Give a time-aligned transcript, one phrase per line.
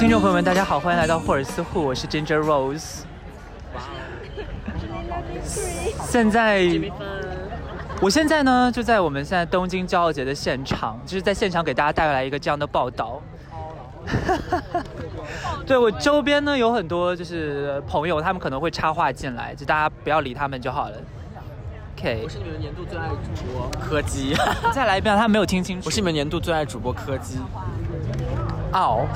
[0.00, 3.00] 位听众朋友们，大家好，欢迎来到霍尔斯户，我是 Ginger Rose。
[6.06, 6.66] 现在，
[8.00, 13.20] 我现在呢就在我们现在东京骄傲节的现场，就是在现场给大家带来一个这样的报道。
[15.66, 20.96] 对我周边呢有很多就是朋友，他们可能会插话进来，就大家不要理他们就好了。
[21.98, 24.34] OK，我是你们年度最爱主播柯基。
[24.72, 25.84] 再来一遍，他没有听清楚。
[25.84, 27.38] 我是你们年度最爱主播柯基。
[28.72, 29.06] 傲。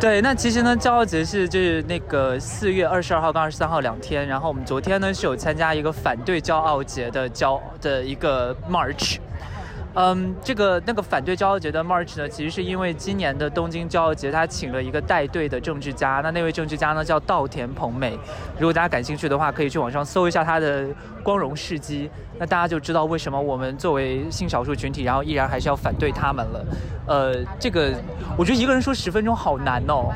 [0.00, 9.18] 对，那其实呢，骄傲节是就是那个四月二十二号跟二十三号两天，然后我们昨天呢是有参加一个反对骄傲节的骄的一个 march。
[9.94, 16.20] 嗯，这个那个反对骄傲节的 march 呢，其实是因为今年的东京骄傲节，他请了一个带队的政治家。
[16.22, 18.16] 那那位政治家呢，叫稻田朋美。
[18.56, 20.86] 如果大家感兴趣的话，可以去网上搜一下他的
[21.24, 22.08] 光荣事迹。
[22.38, 26.64] 那大家就知道为什么我们作为性少数群体，然后依然还是要反对他们了。
[27.06, 27.92] 呃，这个
[28.38, 30.14] 我觉得一个人说十分钟好难哦，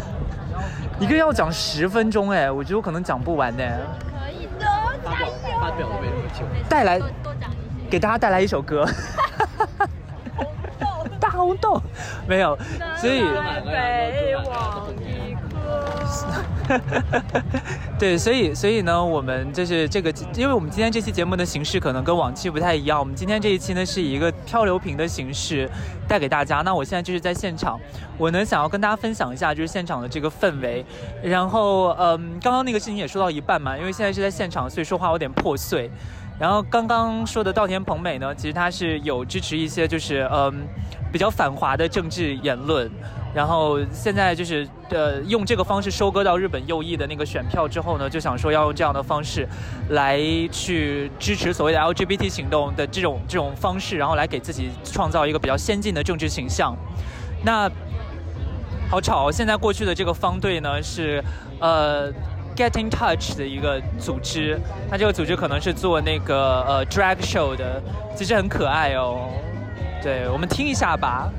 [1.00, 3.64] 一个人要讲十分钟，哎，我觉得我可能讲不完呢。
[4.02, 4.66] 可以的，
[5.02, 6.68] 加油发表都没什么久。
[6.68, 7.00] 带来。
[7.90, 8.86] 给大家带来一首歌，
[11.18, 11.82] 大红豆，
[12.28, 12.56] 没有，
[12.96, 13.24] 所以，
[17.98, 25.68] 对，所以，所以呢，我们就是这个，因为我们今天这期节目的形式可能跟往期不太一样，我们今天这一期呢是以一个漂流瓶的形式
[26.06, 26.62] 带给大家。
[26.62, 27.78] 那我现在就是在现场，
[28.16, 30.86] 我呢想要跟大家分享一下就是现场的这个氛围。
[31.24, 35.90] 然后，嗯，刚刚那个事情也说到一半嘛，因为现在是在现场，所以说话有点破碎。
[36.40, 40.66] 然后刚刚说的稻田朋美呢，其实他是有支持一些就是嗯
[41.12, 42.90] 比较反华的政治言论，
[43.34, 49.46] 然后现在就是呃用这个方式收割到日本右翼的那个选票之后呢，就想说要用这样的方式
[49.90, 50.18] 来
[50.50, 56.74] 去支持所谓的 LGBT 行动的这种这种方式，然后来给自己创造一个比较先进的政治形象。
[57.44, 57.70] 那
[58.88, 59.30] 好吵！
[59.30, 61.22] 现在过去的这个方队呢是
[61.60, 62.10] 呃。
[62.60, 64.60] Get in touch 的一个组织，
[64.90, 67.82] 它这个组织可能是做那个呃 drag show 的，
[68.14, 69.30] 其实很可爱哦。
[70.02, 71.30] 对，我们听一下吧。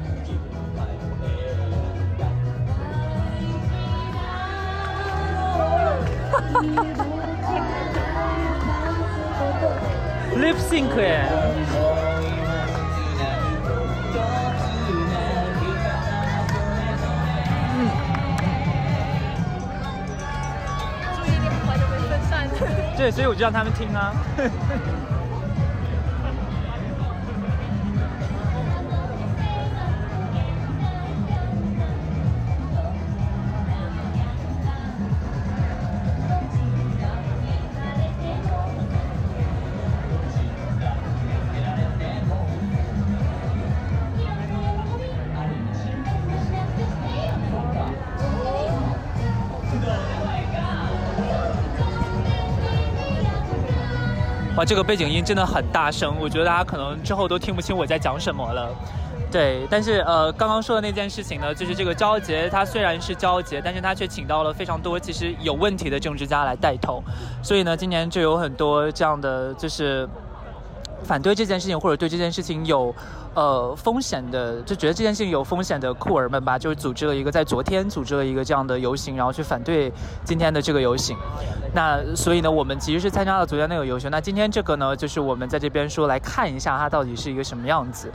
[10.35, 11.27] Lip sync 耶。
[23.01, 24.13] 对，所以我就让他们听啊。
[54.65, 58.69] 这个背景音真的很大声，我觉得大家可能之后都听不清我在讲什么了。
[59.31, 67.01] 对，但是呃，刚刚说的那件事情呢，就是这个骄傲节，它虽然是骄傲节，但是他却请到了非常多其实有问题的政治家来带头，
[67.41, 70.07] 所以呢，今年就有很多这样的就是
[71.03, 72.93] 反对这件事情或者对这件事情有。
[73.33, 79.89] 呃，风险的就觉得这件事情有风险的酷儿们吧，就是组织了一个在昨天组织了一个这样的游行，然后去反对
[80.25, 81.15] 今天的这个游行。
[81.73, 84.11] 那所以呢，我们其实是参加了昨天那个游行。
[84.11, 88.11] 那今天这个呢，就是我们在这边说来看一下它到底是一个什么样子。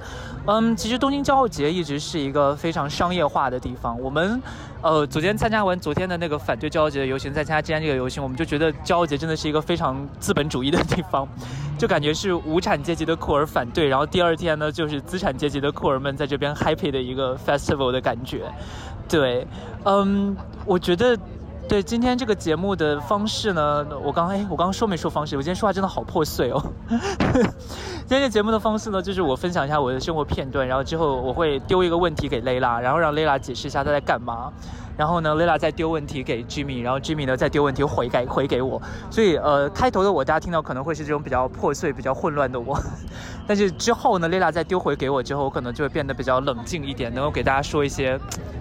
[0.47, 3.99] 嗯，其实东京骄傲节一直是一个非常商业化的地方。
[3.99, 4.41] 我们
[4.83, 11.27] 呃昨天参加完昨天的那个反对骄傲节的游行，再参加今天这个游行，我们就觉得骄傲节真的是一个非常资本主义的地方，
[11.79, 14.97] 就感觉是无产阶级的酷儿反对，然后第二天呢就是。
[15.07, 18.51] 资产阶级的酷儿们在这边 happy 的一个 festival 的感觉，
[19.09, 19.47] 对，
[19.85, 21.17] 嗯，我觉得
[21.69, 25.37] 对今天这个节目的方式呢，我刚哎，我刚刚说没说方式？
[25.37, 26.61] 我今天说话真的好破碎哦。
[26.89, 34.53] 今天这节目的方式呢，就是我分享一下我的生活片段，然后之后我会丢一个问题给蕾拉，然后让蕾拉解释一下她在干嘛。
[34.97, 38.81] 然后呢，蕾拉再丢问题给 Jimmy，然后 Jimmy 呢再丢问题回给回给我。
[39.11, 42.81] 所以呃，开头的我大家听到可能会是这种比较破碎、比较混乱的我。
[43.47, 48.19] 但是之后呢，蕾拉再丢回给我之后，我可能就会变得比较冷静一点，能够给大家说一些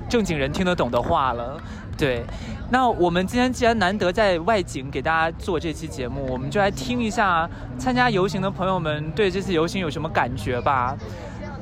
[0.09, 1.57] 正经人听得懂的话了。
[1.97, 2.25] 对，
[2.69, 10.97] 那我们今天既然难得在外景给大家做这期节目，我们就来听一下参加游行的朋友们对这次游行有什么感觉吧。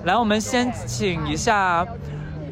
[0.06, 1.86] 来，我们先请一下。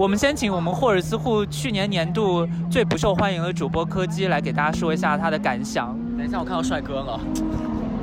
[0.01, 5.95] 我们先请我们霍尔斯户去年年度最不受欢迎的主播柯基来给大家说一下他的感想。
[6.18, 7.19] 等一下，我看到帅哥了。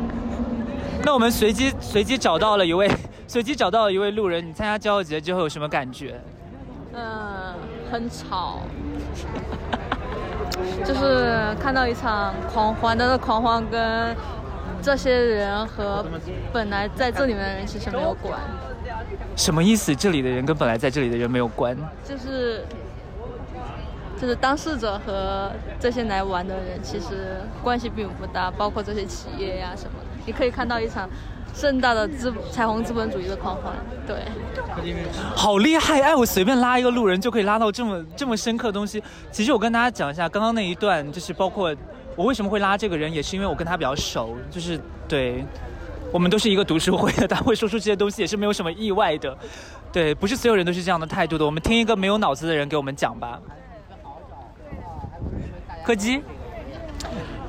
[1.05, 2.89] 那我们随机随机找到了一位
[3.27, 6.21] 随机找到了一位路人，你参加骄傲节之后有什么感觉？
[6.95, 7.55] 嗯，
[7.91, 8.61] 很吵，
[10.87, 14.15] 就是看到一场狂欢，但是狂欢跟
[14.81, 16.06] 这些人和
[16.53, 18.39] 本来在这里面的人其实没有关，
[19.37, 19.94] 什么意思？
[19.94, 21.76] 这里的人跟本来在这里的人没有关？
[22.05, 22.64] 就是
[24.20, 30.06] 就是当事者和这些来玩的人其实关系并不大，包括这些企业呀、什么的。
[30.26, 31.08] 你可以看到一场
[31.55, 33.72] 盛大的资彩虹资本主义的狂欢，
[34.06, 34.16] 对。
[35.34, 36.02] 好厉害！
[36.02, 39.02] 哎，我随便拉一个路人就可以拉到这么 这么深刻的东西。
[39.31, 41.75] 其实我跟大家讲一下，刚刚那一段就是包括
[42.14, 45.44] 我为什么会拉这个人，也是因为我跟他比较熟，就是对，
[46.12, 49.37] 我们都是一个读书会的，他会说出这些东西也是没有什么意外的。
[49.93, 51.44] 对，不是所有人都是这样的态度的。
[51.44, 53.40] 我们听一个没有脑子的人给我们讲吧。
[55.84, 56.22] 柯基，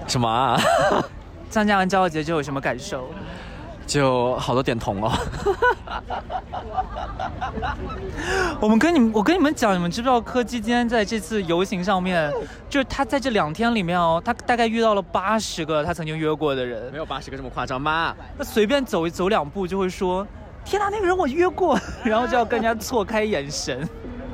[0.08, 0.60] 什么啊？
[1.50, 3.10] 参加完骄傲节之后有什么感受？
[3.90, 5.12] 就好多点同哦。
[8.62, 12.32] 我们跟你们，我跟你们讲，你们知不知道柯基今天在这次游行上面，
[12.70, 18.16] 就是他在这两天里面哦，他大概遇到了八十个他曾经约过的人没，有八十个这么夸张吗？
[18.38, 20.28] 他随便走一走两步就会说，
[20.64, 23.80] 天哪，那个人我约过， 然后就要跟人家错开眼神，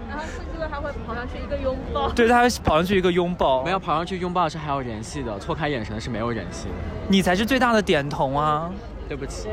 [0.10, 2.10] 然后这个还会跑上去一个拥抱。
[2.10, 6.74] 对他跑上去一个拥抱，没有跑上去拥抱是还有联系的，错开眼神是没有联系的。
[7.08, 8.70] 你才是最大的点同啊。
[9.08, 9.48] 对不起，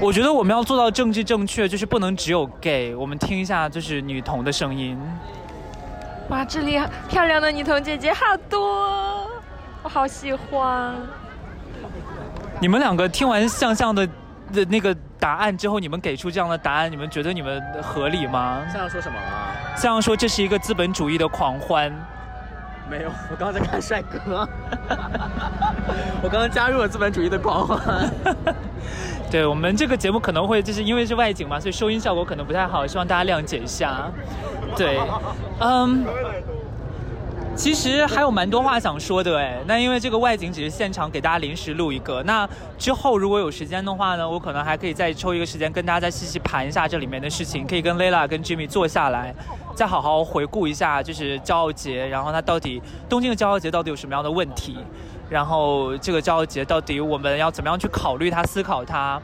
[0.00, 4.98] 我觉得我们要做到政治正确，就是不能只有 gay，我们听一下就是女童的声音。
[6.28, 9.30] 哇，这里漂亮的女童姐姐好多，
[9.82, 10.94] 我好喜欢。
[12.60, 14.04] 你们两个听完向向的
[14.52, 18.62] 的那个答案之后，你们给出这样的答案，你们觉得你们合理吗？
[18.72, 19.76] 向向说什么了？
[19.76, 21.92] 向向说这是一个资本主义的狂欢，
[22.88, 24.48] 没有，我刚刚在看帅哥。
[26.22, 28.10] 我刚刚加入了资本主义的狂欢。
[29.30, 34.10] 对我们这个节目可能会就是因为是外景嘛，所以收音效果可能不太好，希望大家谅解一下。
[34.76, 35.00] 对，
[35.60, 36.06] 嗯。
[37.56, 42.46] 其实还有蛮多话想说的哎，那因为这个外景只是现场给大家临时录一个，那
[42.78, 49.34] 之后如果有时间的话呢，我可能还可以再抽一个时间跟大家再细细盘一下这里面的事情，可以跟 Layla 跟 Jimmy 坐下来，
[49.74, 54.76] 再好好回顾一下就是骄傲节，然后它到底东京的骄傲节到底有什么样的问题，
[55.30, 59.20] 然后这个骄傲节到底我们要怎么样去考虑它、思考它。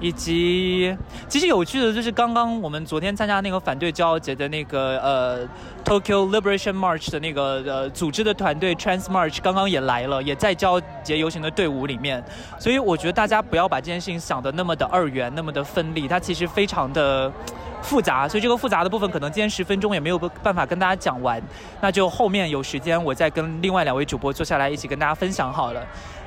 [0.00, 0.94] 以及，
[1.28, 5.46] 其实有趣的就是，刚刚我们昨天参加那个反对骄傲节的那个呃
[5.84, 12.22] Tokyo Liberation March 的那个呃组织的团队 Trans March 刚刚也来了，也在骄傲节游行的队伍里面。
[12.58, 17.32] 所以我觉得大家不要把这件事情想的那么的二元，那么的分离，它其实非常的
[17.80, 18.28] 复杂。
[18.28, 21.40] 所以这个复杂的部分，可能今天十分钟也没有办法跟大家讲完，
[21.80, 25.86] 那就后面有时间我再跟另外两位主播坐下来一起跟大家分享好了。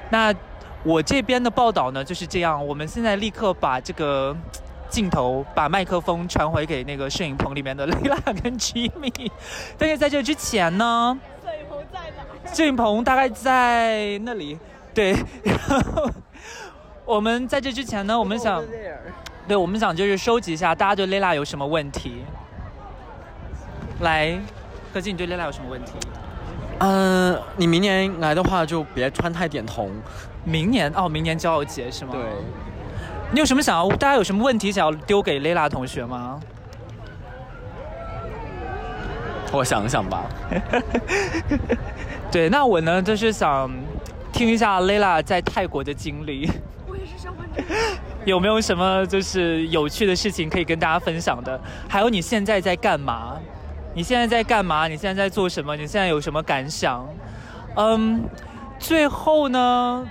[0.10, 0.34] 那。
[0.84, 4.36] 我这边的报道呢就是这样，我们现在立刻把这个
[4.90, 9.30] 镜头、把麦克风传回给那个摄影棚里面的 Lila 跟 Jimmy。
[9.78, 12.00] 但是在这之前呢，摄影棚在
[12.46, 12.54] 哪？
[12.54, 14.58] 摄影棚大概在那里。
[14.94, 16.10] 对，然后
[17.06, 18.64] 我们在这之前呢，我们想，
[19.48, 22.24] 对，我们想就是收集一下大家对 Lila 有什么问题。
[24.00, 24.40] 来，
[24.94, 25.94] 何静，你对 Lila 有什么问题？
[26.80, 29.92] 嗯，你明年来的话就别穿太点同。
[30.48, 32.12] 明年哦，明年骄傲节是吗？
[32.14, 32.22] 对。
[33.32, 33.90] 你有什么想要？
[33.90, 36.40] 大家有什么问题想要丢给 Layla 同学吗？
[39.52, 40.24] 我想想吧。
[42.32, 43.70] 对，那我呢，就是想
[44.32, 46.50] 听一下 Layla 在泰国的经历。
[46.88, 47.68] 我也是想问这个。
[48.24, 51.60] 有没有什么就是有趣的事情可以跟大家分享的？
[51.90, 53.38] 还有你现在在干嘛？
[53.94, 54.88] 你现在在干嘛？
[54.88, 55.76] 你现在在做什么？
[55.76, 57.06] 你现在有什么感想？
[57.76, 58.24] 嗯，
[58.80, 60.06] 最后呢，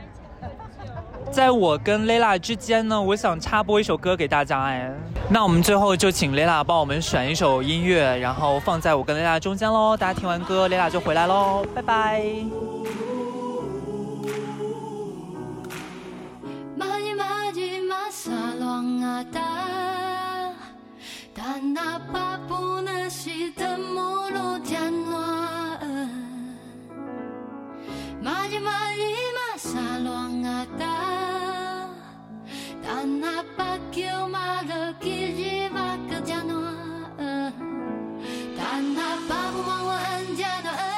[1.32, 4.63] 在我跟 Layla 之间呢，我想插播一首歌给大家。
[4.63, 4.91] 哎，
[5.30, 9.96] 那我们最后就请 Layla 帮我们选一首音乐，然后放在我跟 Layla 中间喽。
[9.96, 12.22] 大家听完歌，Layla 就回来喽，拜拜。
[16.75, 19.39] 마지 마지막 사랑하다
[21.34, 25.45] 단 아파보는 시든 모르잖아
[28.25, 30.80] 마지 마지막 사랑하다
[32.84, 37.12] 단 아파겨 말을 길지 막잖아
[38.58, 39.70] 단 아파보면
[40.20, 40.95] 언제나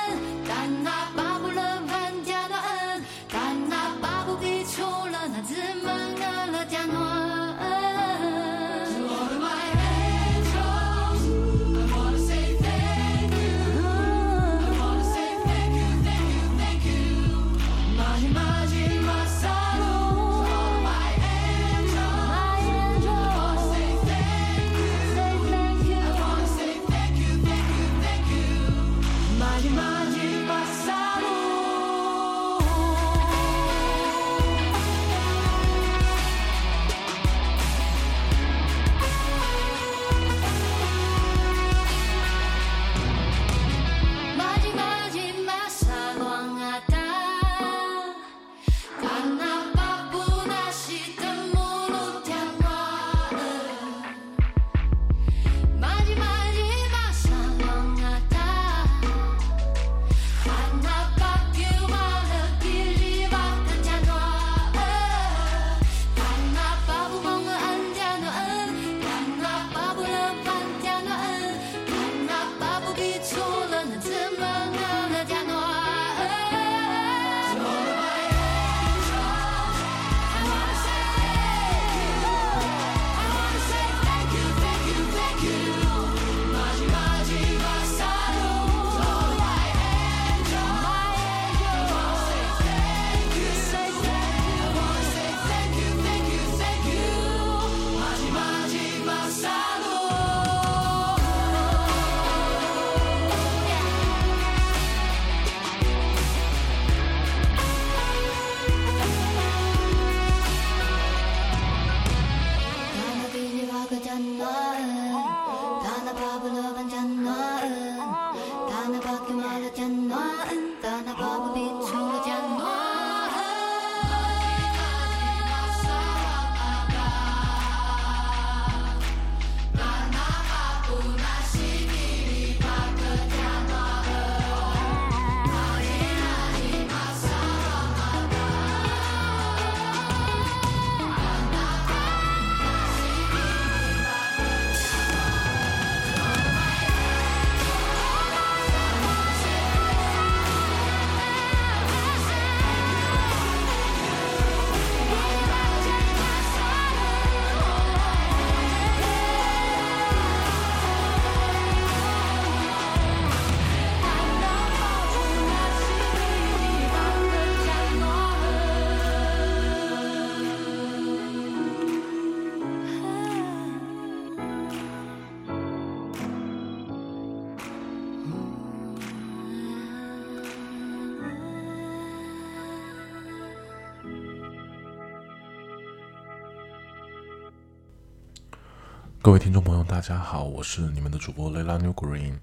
[189.28, 192.38] 各位听众朋友，大家好，我是你们的主播 Lela New Green。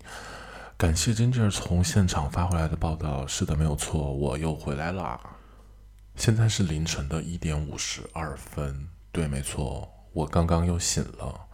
[0.78, 3.26] 感谢 Ginger 从现场发回来的报道。
[3.26, 5.20] 是的，没有错，我又回来啦。
[6.16, 8.88] 现在是凌晨的一点五十二分。
[9.12, 11.48] 对，没错，我刚刚又醒了。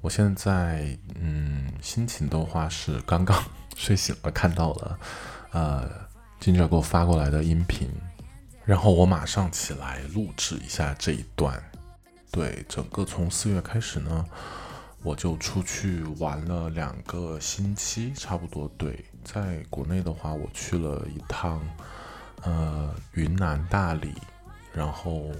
[0.00, 3.40] 我现在，嗯，心情的话是刚刚
[3.76, 4.98] 睡醒了，看到了，
[5.52, 5.88] 呃
[6.40, 7.88] ，Ginger 给我发过来的音频，
[8.64, 11.62] 然后我马上起来录制一下这一段。
[12.30, 14.24] 对，整个从四月开始呢，
[15.02, 18.70] 我就出去玩了两个星期，差不多。
[18.76, 21.60] 对，在国内的话，我去了一趟，
[22.42, 24.12] 呃，云南大理，
[24.72, 25.30] 然后，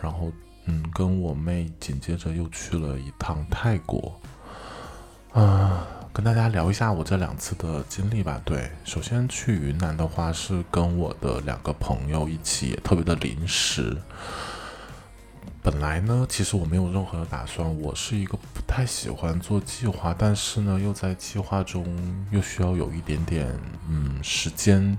[0.00, 0.32] 然后，
[0.66, 4.18] 嗯，跟我妹紧接着又去了一趟泰国，
[5.32, 8.40] 啊，跟大家聊一下我这两次的经历吧。
[8.44, 13.96] 对，首先去云南的话是跟我的两个朋友一起，也特别的临时。
[15.66, 17.80] 本来呢，其实我没有任何的打算。
[17.80, 21.84] 我是一个不太喜欢做计划，但是呢，又在计划中
[22.30, 23.52] 又需要有一点点
[23.88, 24.96] 嗯时间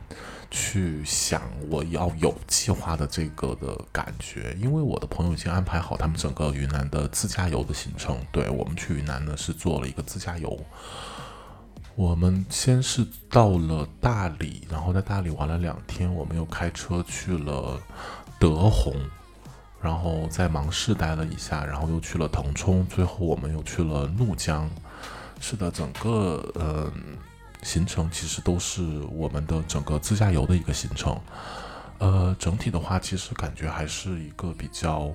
[0.51, 4.53] 去想我要有计划的这个的感觉。
[4.59, 8.19] 因为我的朋友已经安排好他们整个云南的自驾游的行程。
[8.33, 10.59] 对我们去云南呢是做了一个自驾游。
[11.95, 17.81] 我们先是到了大理，然后在大理玩了两天，我们又开车去了
[18.37, 18.93] 德宏。
[19.81, 24.69] 然后在芒市待了一下，然后又去了腾冲，最后我们又去了怒江。
[25.39, 26.91] 是的，整个呃
[27.61, 28.81] 行程其实都是
[29.11, 31.19] 我们的整个自驾游的一个行程。
[31.99, 35.11] 呃，整体的话，其实感觉还是一个比较，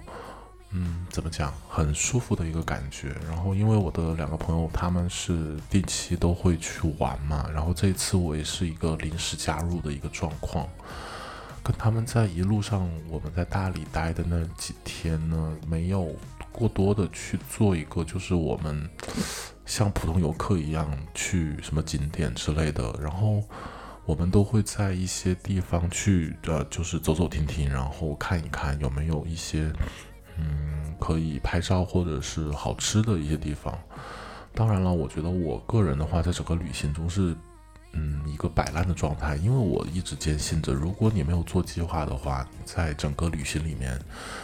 [0.71, 3.15] 嗯，怎么讲，很舒服的一个感觉。
[3.29, 10.69] 然后因为我的两个朋友他们是定期都会去玩嘛，然后这一次我也是一个临时加入的一个状况。
[11.63, 16.13] 跟他们在一路上，我们在大理待的那几天呢，没有
[16.51, 18.89] 过多的去做一个，就是我们
[19.65, 22.93] 像普通游客一样去什么景点之类的。
[23.01, 23.43] 然后
[24.05, 29.73] 我们都会在一些地方去，呃，就是走走停停，然后看一看有没有一些
[30.39, 33.79] 嗯可以拍照或者是好吃的一些地方。
[34.53, 37.37] 当然了，我觉得我个人的话，在整个旅行中是。
[37.93, 43.99] 嗯，一个摆烂的状态，因为我一直坚信着，如果你没有做计划的话，在整个旅行里面，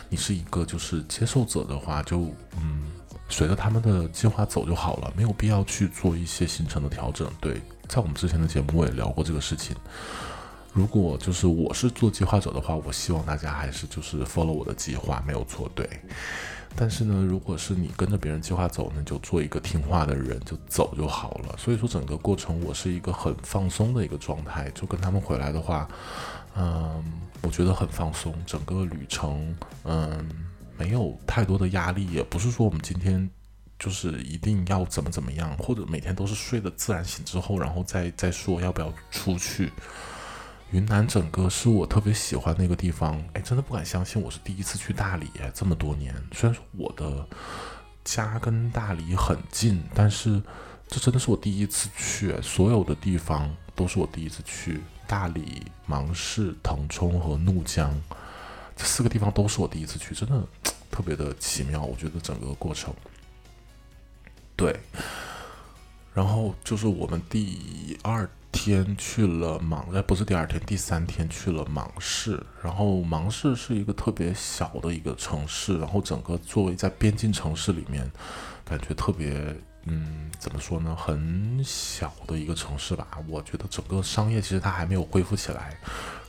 [0.09, 2.93] 你是一个就是接受者的话，就嗯，
[3.29, 7.31] 随着他们的计划走就好了，没有必要去做一些行程的调整。
[7.41, 9.75] 对，在我们之前的节目我也聊过这个事情。
[10.75, 15.89] 如果就是我是做计划者的话，我希望大家还是就是 follow 我的计划，没有错，对。
[16.77, 21.57] 但是呢，如果是你跟着别人计划走那，就做一个听话的人，就走就好了。
[21.59, 24.71] 所以说，整个过程我是一个很放松的一个状态。
[24.71, 25.89] 就跟他们回来的话，
[26.57, 27.03] 嗯，
[27.43, 28.33] 我觉得很放松。
[28.47, 30.29] 整个旅程，嗯，
[30.77, 33.29] 没有太多的压力，也不是说我们今天
[33.79, 39.73] 就是一定要怎么怎么样，或者每天都是睡的自然醒之后，然后再再说要不要出去。
[40.71, 46.15] 云南整个是我特别喜欢的一个地方，哎，真的不敢相信我是第一次去大理，这么多年。
[46.33, 47.27] 虽然说我的
[48.05, 50.43] 家跟大理很近，但是
[50.87, 54.83] 这真的是我第一次去，所有的地方都是我第一次去。
[55.07, 57.99] 大理、芒市、腾冲和怒江
[58.77, 60.47] 这四个地方都是我第一次去，真的
[60.91, 61.83] 特别的奇妙。
[61.83, 62.93] 我觉得整个过程，
[64.55, 64.79] 对，
[66.13, 68.29] 然后就是我们第二。
[68.61, 72.45] 天去了芒，哎，不是第二天，第三天去了芒市。
[72.61, 78.11] 然后芒市是一个特别小的一个城市，然后整个作为在边境城市里面，
[78.65, 83.07] 感觉特别，嗯，怎么说呢，很小的一个城市吧。
[83.29, 85.79] 我觉得整个商业其实它还没有恢复起来。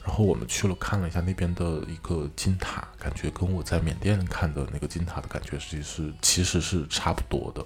[0.06, 7.66] 然后我们去了看了一下那边的一个金塔，感觉跟我在缅甸看的那个金塔的感觉其实其实是差不多的。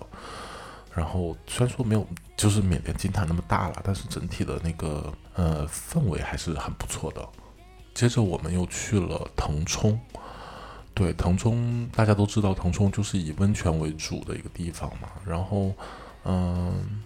[0.96, 7.28] 然后虽然说没有就是缅甸金塔那么大了，但是整体的那个呃氛围还是很不错的。
[7.94, 10.00] 接着我们又去了腾冲，
[10.94, 15.10] 对，腾冲大家都知道，腾冲就是以温泉为主的一个地方嘛。
[15.26, 15.74] 然后
[16.26, 17.02] 嗯，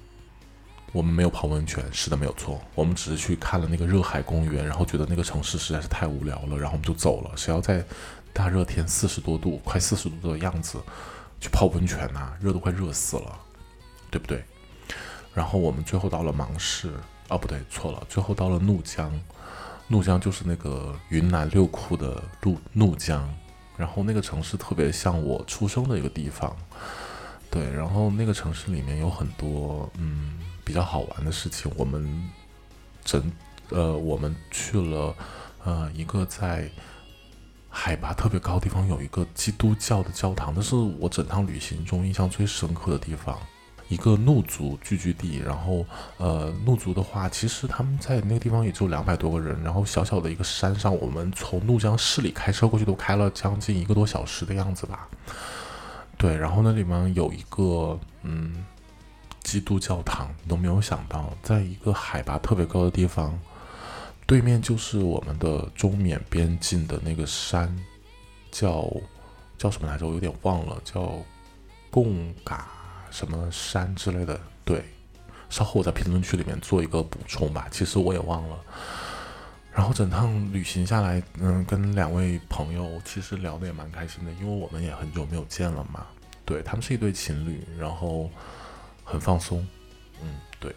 [0.92, 7.32] 我们没有泡温泉，是的，没有错，我们只是去看了那个热海公园，然后觉得那个城市实在是太无聊了，然后我们就走了。
[7.36, 7.84] 谁要在
[8.32, 10.82] 大热天四十多度，快四十度的样子
[11.40, 12.34] 去泡温泉呐？
[12.40, 13.40] 热都快热死了。
[14.10, 14.44] 对不对？
[15.34, 16.92] 然后我们最后到了芒市，
[17.30, 19.12] 哦，不对，错了，最后到了怒江。
[19.88, 23.28] 怒江就是那个云南六库的怒怒江，
[23.78, 26.56] 然后那个城市特别像我出生的一个地方。
[27.50, 31.72] 对，然后那个城市里面有很多嗯比较好玩的事情。
[31.76, 32.30] 我们
[33.04, 33.32] 整
[33.70, 35.16] 呃，我们去了
[35.64, 36.70] 呃一个在。
[37.70, 43.38] 海拔特别高的地方有一个基督教的教堂，那是我整趟旅行中印象最深刻的地方。
[43.90, 45.86] 一个怒族聚居地，然后
[46.18, 55.08] 呃，怒族的话，其实他们在那个地方也就两百多个人，然后小小的一个山上，我们从怒江市里开车过去都开了将近一个多小时的样子吧。
[56.18, 58.66] 对，然后那里面有一个嗯
[59.42, 63.40] 基督教堂，你都没有想到，在一个海拔特别高的地方，
[64.26, 67.74] 对面就是我们的中缅边境的那个山，
[68.52, 68.92] 叫
[69.58, 70.06] 叫什么来着？
[70.06, 71.14] 我有点忘了，叫
[71.90, 72.68] 贡嘎。
[73.18, 74.86] 什么山之类的，对，
[75.50, 77.68] 稍后我在评论区里面做一个补充吧。
[77.72, 78.56] 其实我也忘了。
[79.74, 86.06] 然后整趟旅行下来，嗯，跟两位朋友其实聊得也蛮开心的，因为我们也很久没有见了嘛。
[86.46, 88.30] 对他们是一对情侣，然后
[89.04, 89.68] 很放松，
[90.22, 90.76] 嗯，对。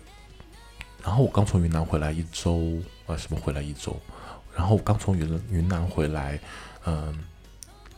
[1.04, 3.94] 然后我刚从云南回来一周，啊，什么回来一周？
[4.56, 6.40] 然后我刚从云云南回来，
[6.86, 7.18] 嗯，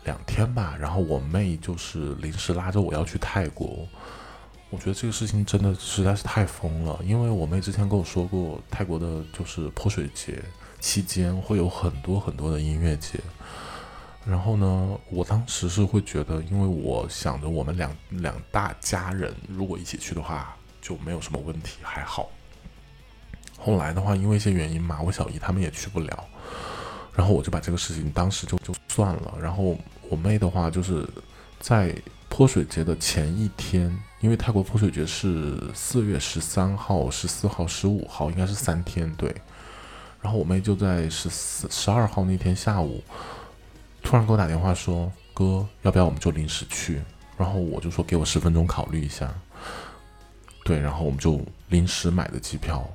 [0.02, 0.76] 两天吧。
[0.81, 3.87] 然后我妹就是临时拉着我要去泰国。
[4.72, 10.42] 我觉得这个事情真的实在是太疯了，因为我妹之前跟我说过，泰国的就是泼水节
[10.80, 13.20] 期间会有很多很多的音乐节。
[14.24, 22.30] 然后呢，我当时是会觉得，因为我想着我们两两大家人如果一起去的话就没有什么问题，还好。
[23.58, 26.24] 后来的话，因为一些原因嘛，我小姨他们也去不了，
[27.14, 29.35] 然后我就把这个事情当时就就算了。
[29.38, 29.76] 然后
[30.08, 31.06] 我妹的话就是
[31.61, 31.94] 在。
[32.33, 39.31] 泼水节的前一天，因为泰国泼水节是四月十三号、十四号、十五号，应该是三天对。
[40.18, 43.05] 然后我妹就在十四、十二号那天下午，
[44.03, 47.03] 突然给我打电话说：“哥，要不要我们就临时去？”
[47.37, 49.31] 然后我就说：“给我十分钟考虑一下。”
[50.64, 52.88] 对，然后我们就临时买的机票，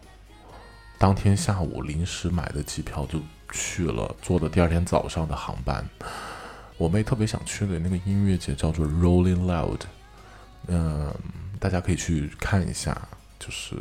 [0.98, 3.22] 当天下午临时买的机票就
[3.52, 5.88] 去了，坐的第二天早上的航班。
[6.78, 9.82] 我妹特别想去的那个音乐节叫做 Rolling Loud，
[10.68, 11.14] 嗯，
[11.60, 12.96] 大家可以去看一下，
[13.40, 13.76] 就是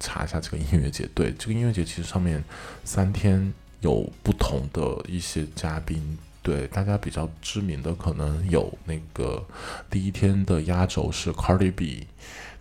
[0.00, 1.08] 查一下这个音乐节。
[1.14, 2.42] 对，这个音乐节其实上面
[2.84, 9.46] 三天有不同的一些嘉宾，对大家比较知名的可能有那个
[9.88, 12.08] 第一天的压轴是 Cardi B，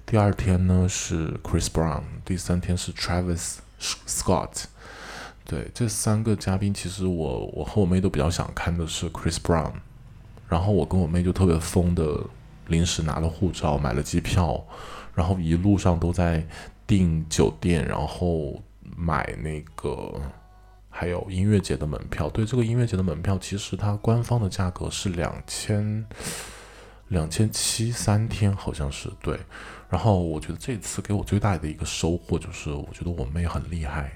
[0.06, 4.66] 第二天呢是 Chris Brown，第三天是 Travis Scott。
[5.46, 9.74] 对这三个嘉宾，其实我我和我妹都比较想看的是 Chris Brown，
[10.48, 12.20] 然后我跟我妹就特别疯的，
[12.68, 14.64] 临时拿了护照，买了机票，
[15.14, 16.46] 然后一路上都在
[16.88, 18.62] 订酒店，然后
[18.96, 20.14] 买那个
[20.90, 22.30] 还有音乐节的门票。
[22.30, 26.06] 对这个音乐节的门票，其实它官方的价格是两千
[27.10, 29.38] 两千七三天，好像是对。
[29.90, 34.14] 然后我觉得这次给我最大的一个收获就是，我觉得我妹很厉害。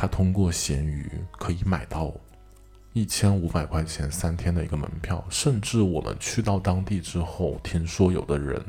[0.00, 2.14] 他通过闲鱼可以买到
[2.92, 8.64] 一千五百块钱三天的一个门票，甚至我们去到当地之后，听说有的人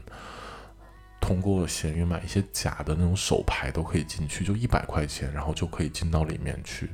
[1.21, 6.89] 通过闲鱼买一些假的那种手牌都可以进去，就一百块钱，然后就可以进到里面去。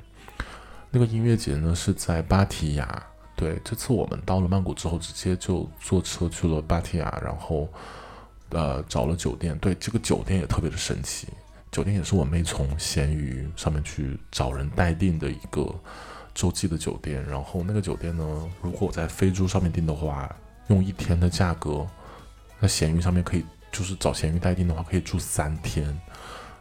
[0.91, 3.03] 那个音乐节呢是在芭提雅，
[3.37, 7.69] 对，这次我们到了曼谷之后，直接就坐车去了芭提雅，然后
[8.49, 11.29] 呃找了酒店，对，这个酒店也特别的神奇。
[11.75, 15.69] 酒店也是我妹从闲鱼上面去找人代订的一个
[16.33, 20.33] 洲际的酒店，然后那个酒店呢，如果我在飞猪上面订的话，
[20.69, 21.85] 用一天的价格，
[22.61, 25.85] 那闲鱼上面可以就是找闲鱼代订的话，可以住三天，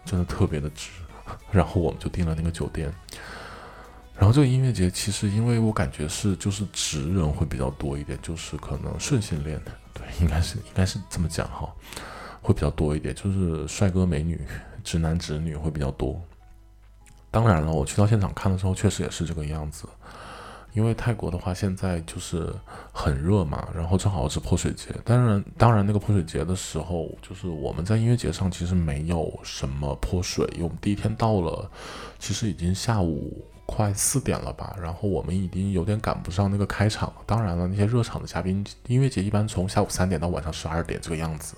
[0.04, 0.90] 真的特别的值。
[1.52, 2.92] 然后我们就订了那个酒店。
[4.16, 11.72] 然后这个音乐节其实因为我感觉是就是直人会比较多一点，就是可能顺性恋的，对， 应该是应该是这么讲哈，
[12.42, 14.40] 会比较多一点，就是帅哥美女。
[14.84, 16.20] 直男直女会比较多，
[17.30, 19.88] 当然了，我去到现场看的时候，确实也是这个样子。
[20.74, 22.52] 因为泰国的话，现在就是
[22.92, 24.86] 很热嘛，然后正好是泼水节。
[25.04, 31.70] 当然，当然那个泼水节的时候，就是我们在音乐节上其实没有什么泼水，因为我们第一天到了，
[32.18, 37.12] 其实已经下午快四点了吧，然后我们已经有点赶不上那个开场。
[37.24, 41.54] 当然了，那些热场的嘉宾，音乐节一般从下午三点到晚上十二点这个样子。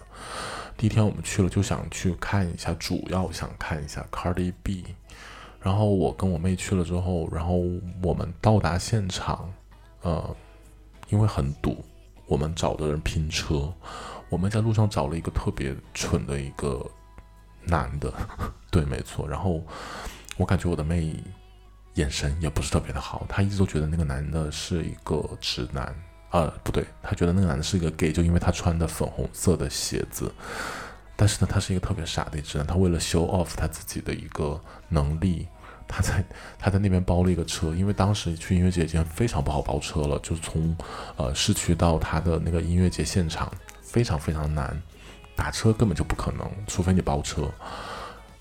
[0.76, 4.84] 第一天我们去了，就想去看一下，主要想看一下 Cardi B。
[5.60, 7.60] 然后我跟我妹去了之后，然后
[8.02, 9.52] 我们到达现场，
[10.02, 10.36] 呃，
[11.08, 11.82] 因为很堵，
[12.26, 13.72] 我们找的人拼车。
[14.28, 16.84] 我们在路上找了一个特别蠢的一个
[17.64, 18.12] 男的，
[18.70, 19.26] 对，没错。
[19.26, 19.62] 然后
[20.36, 21.14] 我感觉我的妹
[21.94, 25.94] 眼神也不是特别的好，她一直都觉得那个男的是一个直男。
[26.36, 30.30] 呃，不对，他觉得那个男的是一个 gay，就因为他穿的粉红色的鞋子。
[31.16, 35.48] 但是呢，他是一个特别傻的直男，他为了 show off 他自己的一个能力，
[35.88, 36.22] 他在
[36.58, 40.76] 他在那边包了一个车，因为当时去音乐节已经非常不好包车了，就是从
[41.16, 44.78] 呃市区到他的那个音乐节现场非常非常难，
[45.34, 47.50] 打车根本就不可能，除非你包车。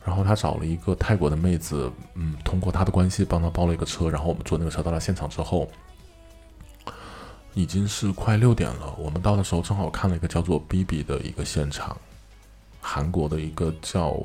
[0.03, 5.71] 然后他找了一个泰国的妹子，嗯，通过他的关系帮他包了一个车，然后我们坐那个车到了现场之后，
[7.55, 8.93] 已经是快六点了。
[8.97, 11.97] 我们到的时候正好看了一个叫做 BB 的一个现场，
[12.81, 14.15] 韩国的一个叫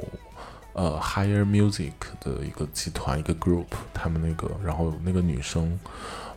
[0.72, 5.78] 呃 Higher Music 的一个集团一个 group，他们那个，然后那个女生，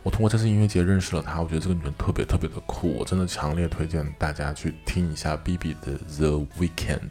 [0.04, 7.10] 我通过这次音乐节认识了她，我觉得这个女人特别特别的酷，我真的强烈推荐大家去听一下 BB 的 The Weekend。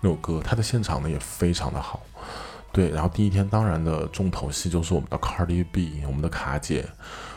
[0.00, 2.00] 那首歌，她的现场呢也非常的好，
[2.72, 2.88] 对。
[2.90, 6.86] 然后第一天当然的重头戏就是我们的 Cardi B，我们的卡姐。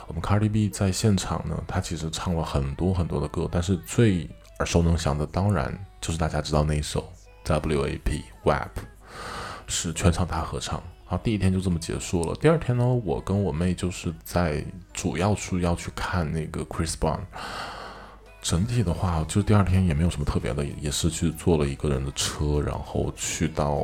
[0.08, 7.12] 我们 Cardi B 在现场呢，他其实唱了很多很多的歌，但是最耳熟能详的当然就是大家知道那一首
[7.46, 8.70] WAP WAP，
[9.68, 10.82] 是全场大合唱。
[11.08, 12.36] 然后第一天就这么结束了。
[12.36, 17.20] 第二天呢，我跟我妹就是在主要是要去看那个 Chris Brown。
[18.42, 23.84] 整体的话，就第二天也没有什么特别的，也是去坐了一个人的车，然后去到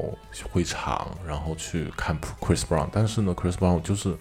[0.52, 2.88] 会场，然后去看 Chris Brown。
[2.92, 4.16] 但是呢，Chris Brown 就是，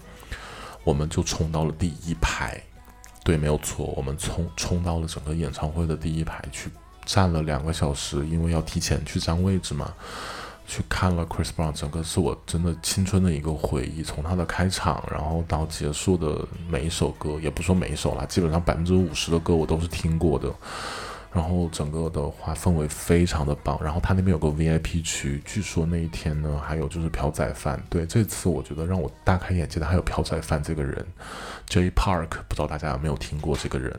[0.84, 2.60] 我们就冲到了第一排，
[3.24, 6.70] 对，没有错，我们冲冲到了整个演唱会的第一排去
[7.04, 9.92] 站了两个小时，因为要提前去占位置嘛。
[10.66, 14.04] 去看了 Chris Brown，整个是我真的青春的一个回忆。
[14.04, 20.48] 从他的开场，然后到结束的每一首歌，也不说每一首啦，基本上百分之五十的歌我都是听过的。
[21.32, 23.78] 然后整个的话氛围非常的棒。
[23.82, 27.82] 然后他那边有个 VIP 区，据说那一天呢还有就是朴宰范。
[27.88, 31.06] 对，这次我觉得让我大开眼界的还有朴宰范这个人
[31.66, 33.98] ，J Park，不知道大家有没有听过这个人。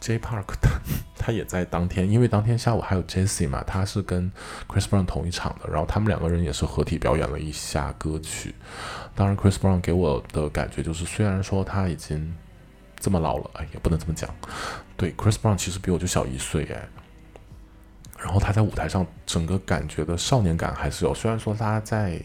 [0.00, 0.80] J Park 他
[1.16, 4.32] 他也在当天，因为当天下午还有 Jessie 嘛，他是跟
[4.66, 8.52] Chris Brown 同一场的，然后他们两个人也是合体表演了一下歌曲。
[9.14, 12.34] 当然，Chris Brown 给我的感觉就是，虽然说他已经
[13.02, 14.34] 这么老了，哎，也不能这么讲。
[14.96, 16.88] 对，Chris Brown 其实比我就小一岁哎，
[18.18, 22.18] 然后他在舞台上整个感觉的少年感还是有，虽然说他在。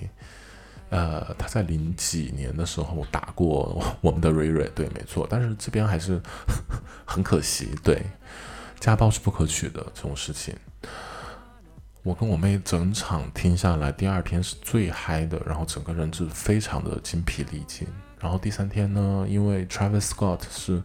[0.89, 5.27] 呃，他在零几年的时候打过我们的瑞瑞，对，没错。
[5.29, 6.17] 但是这边还是
[7.03, 8.01] 很可惜，对，
[8.79, 10.55] 家暴是不可取的这种事情。
[12.03, 17.85] 我跟我妹整场听下来，第二天是最嗨的，然后整个人就非常的精疲力尽。
[18.19, 20.81] 然后第三天呢，因为 Travis Scott 是，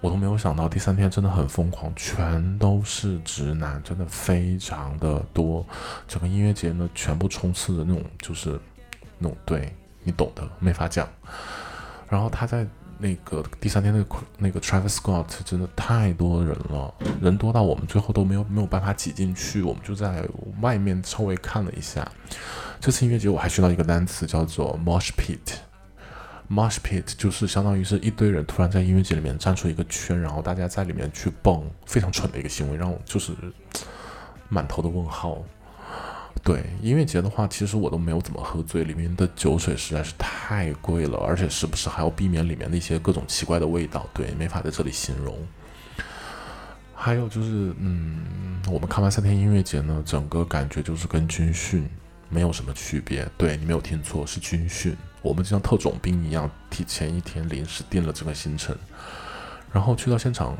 [0.00, 5.66] 我都没有想到第三天真的很疯狂，全都是直男，真的非常的多。
[6.08, 8.60] 整个音乐节呢，全部充斥着那种就是。
[9.24, 11.08] 那种对你懂的，没法讲。
[12.08, 12.66] 然后他在
[12.98, 20.28] 那个第三天，那个那个 Travis Scott 真的太多人了，人多到我们最后都没有没有办法挤进去，我们就在
[20.60, 22.04] 外面稍微看了一下。
[22.80, 25.71] 这次音乐节我还学到一个单词，叫做 Mosh Pit。
[26.52, 33.32] Mosh Pit 就是相当于是一堆人突然在音乐节里面站出一个圈，然后大家在里面去蹦，非常蠢的一个行为，让我就是
[34.50, 35.42] 满头的问号。
[36.42, 45.38] 对音乐节的话，其实我都没有怎么喝醉，里面的酒水实在是太贵了，而且时不时还要避免里面的一些各种奇怪的味道，对，没法在这里形容。
[46.94, 51.88] 还有就是，嗯，我们看完三天音乐节呢，整个感觉就是跟军训
[52.28, 53.26] 没有什么区别。
[53.38, 58.76] 对你没有听错，是军训，我们就像特种兵一样，提前一天临时定了这个行程，
[59.72, 60.56] 然后去到现场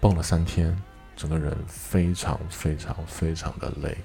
[0.00, 0.76] 蹦了三天，
[1.14, 3.96] 整个人非常非常非常的累。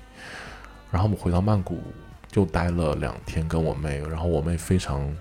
[0.92, 1.82] 然后我们回到曼谷，
[2.30, 4.00] 就待了两天，跟我妹。
[4.10, 5.14] 然后我妹非常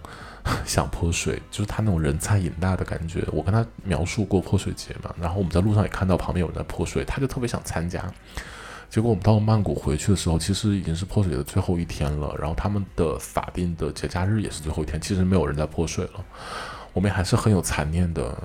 [0.65, 3.25] 想泼水，就是她那种人菜瘾大的感觉。
[3.33, 8.13] 我跟她描述过泼水节嘛，然后我们在路上也看到旁边有人在泼水，她就特别想参加。
[8.95, 12.33] 结果我们到了曼谷回去的时候，其实已经是泼水节的最后一天了。
[12.39, 16.25] 然后他们的法定的节假日也是最后一天，其实没有人在泼水了。
[16.93, 18.41] 我们还是很有残念的，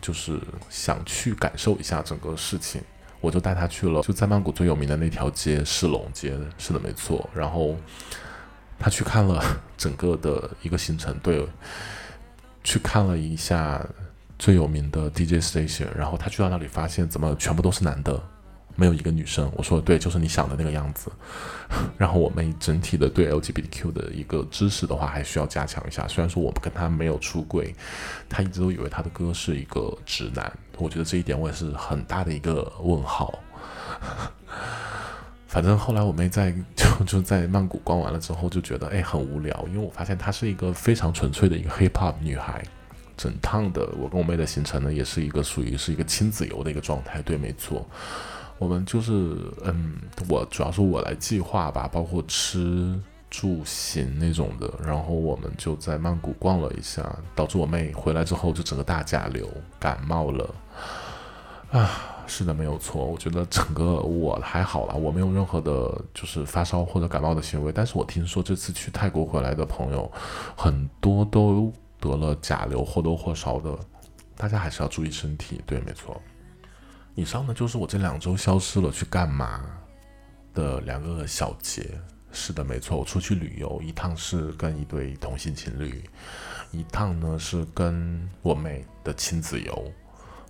[0.00, 2.80] 就是想去感受一下整个事情。
[3.20, 6.34] 我就带他去了，就在曼谷最有名的那条街——世龙街。
[6.56, 7.28] 是的，没错。
[7.34, 7.76] 然后
[8.78, 9.44] 他去看了
[9.76, 11.46] 整个的一个行程，对，
[12.64, 13.86] 去看了一下
[14.38, 15.88] 最有名的 DJ station。
[15.94, 18.18] 然后他去到那里，发现怎么全部都是男的。
[18.80, 21.12] 没有一个女生，我说对，就是你想的那个样子。
[21.98, 26.08] 然后我们整体的对 LGBTQ 的一个知识的话，还需要加强一下。
[26.08, 27.74] 虽然说我们跟他没有出柜，
[28.26, 30.50] 他一直都以为他的歌是一个直男。
[30.78, 33.38] 我觉得这一点我也是很大的一个问号。
[35.46, 42.64] 反正后来我妹在就 就在曼谷逛完了之后，就觉得哎很无聊，因为我发现她是一个非常纯粹的一个 hip hop 女孩。
[43.16, 47.20] 整趟的我跟我妹的行程呢，也是一个属于是一个亲子游的一个状态。
[47.20, 47.86] 对，没错。
[48.60, 49.94] 我们就是，嗯，
[50.28, 52.94] 我主要是我来计划吧，包括吃
[53.30, 60.54] 住行那种的，然后我们就在曼谷逛了一下，导致我妹回来之后就整个大甲流，感冒了。
[61.70, 61.88] 啊，
[62.26, 63.02] 是的，没有错。
[63.02, 67.72] 我觉得整个我还好啦，我没有任何的，就是发烧或者感冒的行为。
[67.72, 70.12] 但是我听说这次去泰国回来的朋友，
[70.54, 73.74] 很多都得了甲流，或多或少的。
[74.36, 76.20] 大家还是要注意身体，对，没错。
[77.20, 79.62] 以上呢就是我这两周消失了去干嘛
[80.54, 82.00] 的两个小节。
[82.32, 86.02] 是的，没错，我出去旅游一趟是跟一对同性情侣，
[86.70, 89.92] 一趟呢是跟我妹的亲子游。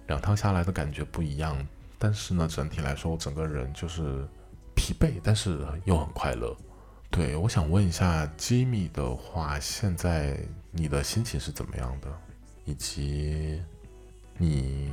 [0.07, 1.57] 两趟下来的感觉不一样，
[1.99, 4.25] 但是呢，整体来说我整个人就是
[4.77, 6.55] 疲惫，但是又很快乐。
[7.11, 10.39] 对，我想问一下吉米的话，现在
[10.71, 12.09] 你的心情是怎么样的？
[12.67, 13.61] 以及
[14.37, 14.93] 你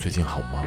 [0.00, 0.64] 最近好吗？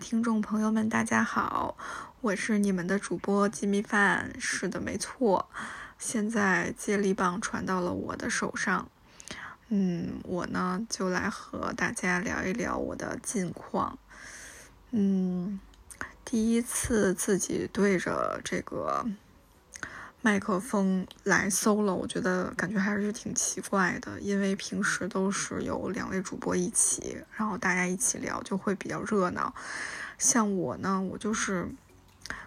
[0.00, 1.76] 听众朋友们，大家好，
[2.22, 4.32] 我是你们的主播吉米饭。
[4.40, 5.50] 是的，没错，
[5.98, 8.88] 现在接力棒传到了我的手上。
[9.68, 13.98] 嗯，我呢就来和大家聊一聊我的近况。
[14.90, 15.60] 嗯，
[16.24, 19.06] 第一次自己对着这个
[20.22, 29.54] 麦克风来 solo，我觉得感觉还是挺奇怪的，因为平时都是有两位主播一起，然后大家一起聊就会比较热闹。
[30.18, 31.66] 像我呢，我就是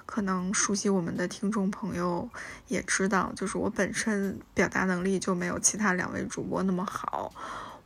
[0.06, 2.30] 可能熟悉我们的听众朋友
[2.68, 7.34] 也知道，就是我本身表达能力就没有其他两位主播那么好，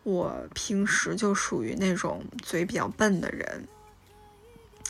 [0.03, 3.65] 我平时就属于那种嘴比较笨的人。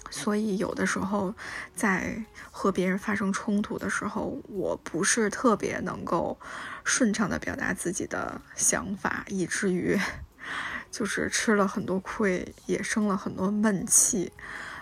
[0.10, 1.34] 所以有的时候
[1.76, 6.38] 在和别人发生冲突的时候，我不是特别能够
[6.84, 10.00] 顺畅的表达自己的想法，以至于
[10.91, 14.32] 就是吃了很多亏，也生了很多闷气。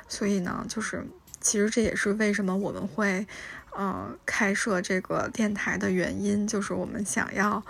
[0.07, 1.05] 所以呢，就是
[1.41, 3.27] 其实这也是为什么我们会
[3.71, 7.63] 呃开设这个电台的原因，就是我们想要。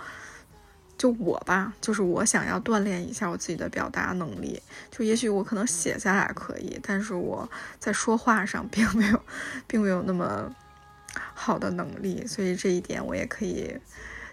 [0.98, 4.62] 就我吧，就是我想要锻炼一下我自己的表达能力。
[4.90, 9.20] 就也许我可能写下来可以，但是我在说话上并没有，
[9.66, 10.54] 并没有那么
[11.34, 12.26] 好的能力。
[12.26, 13.78] 所以这一点我也可以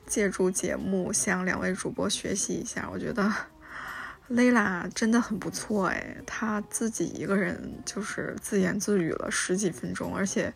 [0.06, 2.90] 借助节目向两位主播学习一下。
[2.92, 3.30] 我觉得
[4.30, 10.54] 蕾拉真的很不错哎，她自己一个人就是自言自语了十几分钟，而且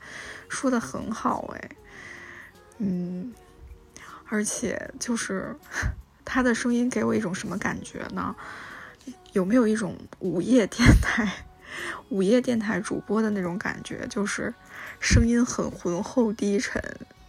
[0.47, 1.69] 说的很好哎，
[2.77, 3.33] 嗯，
[4.29, 5.55] 而且就是
[6.23, 8.35] 他的声音给我一种什么感觉呢？
[9.33, 11.31] 有没有一种午夜电台、
[12.09, 14.05] 午夜电台主播的那种感觉？
[14.07, 14.53] 就是
[14.99, 16.81] 声音很浑厚低沉，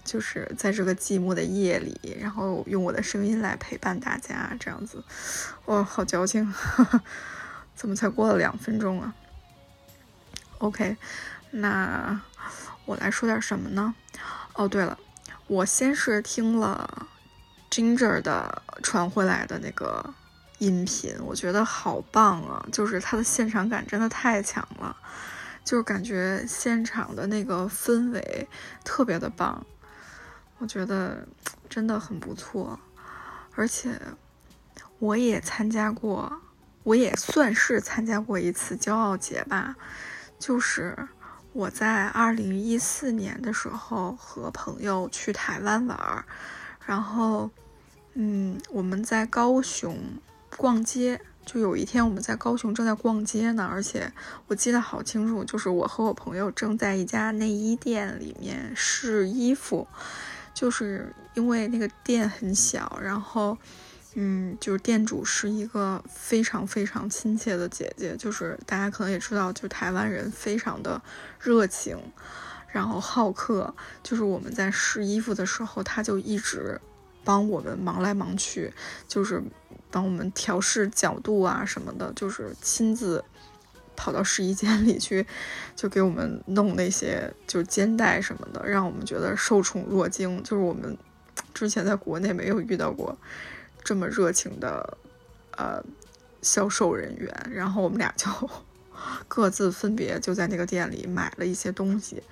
[0.05, 5.05] 就是在这个寂寞的夜里，然后用我的声音来陪伴大家，这样子，
[5.67, 6.53] 哇，好矫情！
[7.77, 9.15] 怎么才过了两分钟啊
[10.59, 10.97] ？OK，
[11.51, 12.21] 那
[12.87, 13.95] 我来说点什么呢？
[14.55, 14.99] 哦，对了，
[15.49, 17.09] 我先是听了
[17.71, 20.15] Ginger 的传回来的那个。
[20.59, 22.67] 音频我觉得好棒啊！
[22.73, 24.97] 就是它的现场感真的太强了，
[25.65, 28.49] 就是感觉现场的那个氛围
[28.83, 29.65] 特别的棒，
[30.59, 31.25] 我觉得
[31.69, 32.77] 真的很不错。
[33.55, 34.01] 而且
[34.99, 36.41] 我也参加过，
[36.83, 39.77] 我也算是参加过一次骄傲节吧，
[40.41, 41.07] 就是
[41.59, 46.25] 我在二零一四年的时候和朋友去台湾玩儿，
[46.87, 47.51] 然后
[48.15, 49.99] 嗯，我们在高雄。
[50.57, 54.13] 逛街，就有一天我们在高雄正在逛街呢，而且
[54.47, 59.87] 我记得好清楚，就是我和我朋友正在一家内衣店里面试衣服，
[60.55, 63.59] 就是因为那个店很小，然后，
[64.15, 71.01] 嗯，就是店主是一个非常非常亲切的姐姐，就是大家可能也知道，就台湾人非常的
[71.41, 71.97] 热情，
[72.73, 76.81] 然后好客，就是我们在试衣服的时候，她就一直
[77.25, 78.73] 帮我们忙来忙去，
[79.07, 79.43] 就是。
[79.91, 83.25] 帮我们调试角度啊什么的，就是亲自
[83.97, 85.27] 跑到试衣间里去，
[85.75, 90.43] 就给我们弄那些就是肩带什么的，让我们觉得受宠若惊。
[90.43, 90.95] 就是我们
[91.55, 93.17] 之前在国内没有遇到过
[93.89, 94.99] 这么热情的
[95.53, 95.83] 呃
[96.43, 98.29] 销售人员，然后我们俩就
[99.27, 102.23] 各自分别就在那个店里买了一些东西。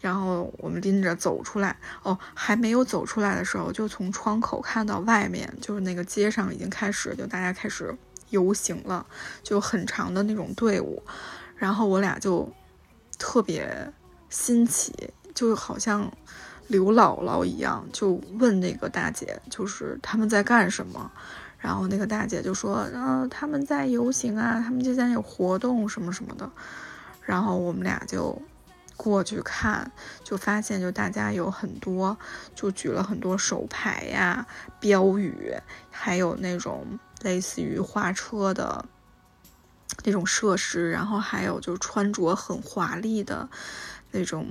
[0.00, 7.92] 然后我们拎着走出来，哦，还没有走出来的时候，就从窗口看到外面，就是那个街上已经开始，就大家开始
[8.28, 9.04] 游行了，
[9.42, 11.02] 就很长的那种队伍。
[11.56, 12.48] 然后我俩就
[13.18, 13.92] 特别
[14.28, 14.94] 新奇，
[15.34, 16.08] 就好像
[16.70, 21.10] 刘姥姥一样，就问那个大姐，就是他们在干什么。
[21.58, 26.50] 然后那个大姐就说，嗯，他们在游行啊，他们就在有活动什么什么的。
[27.22, 28.40] 然后我们俩就。
[29.02, 29.90] 过去看，
[30.22, 32.18] 就发现就大家有很多，
[32.54, 34.46] 就举了很多手牌呀、
[34.78, 35.54] 标语，
[35.90, 38.84] 还有那种类似于花车的
[40.04, 43.48] 那种设施，然后还有就穿着很华丽的
[44.10, 44.46] 那种，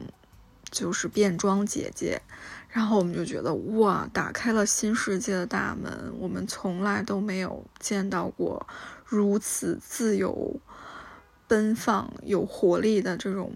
[0.71, 2.21] 就是变装姐姐。
[2.69, 8.67] 然后我们就觉得哇，打开了新世界的大门，我们从来都没有见到过
[9.05, 10.59] 如此自由、
[11.47, 13.51] 奔放、有活力的这种。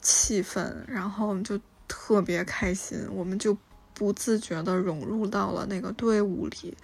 [0.00, 3.56] 气氛，然后我们就特别开心，我们就
[3.98, 6.76] 不自觉地融入到了那个队伍里，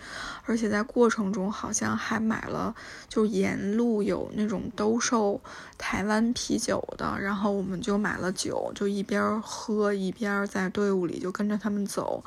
[0.46, 2.74] 而且在过程中好像还买了，
[3.06, 5.38] 就沿路有那种兜售
[5.76, 12.24] 台湾啤酒的，然后我们就买了酒，就一边喝一边在队伍里就跟着他们走。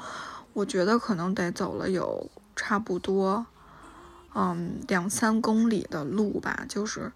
[0.54, 3.48] 我觉得可能得走了有差不多，
[4.36, 7.12] 嗯，两三公里的路吧，就是。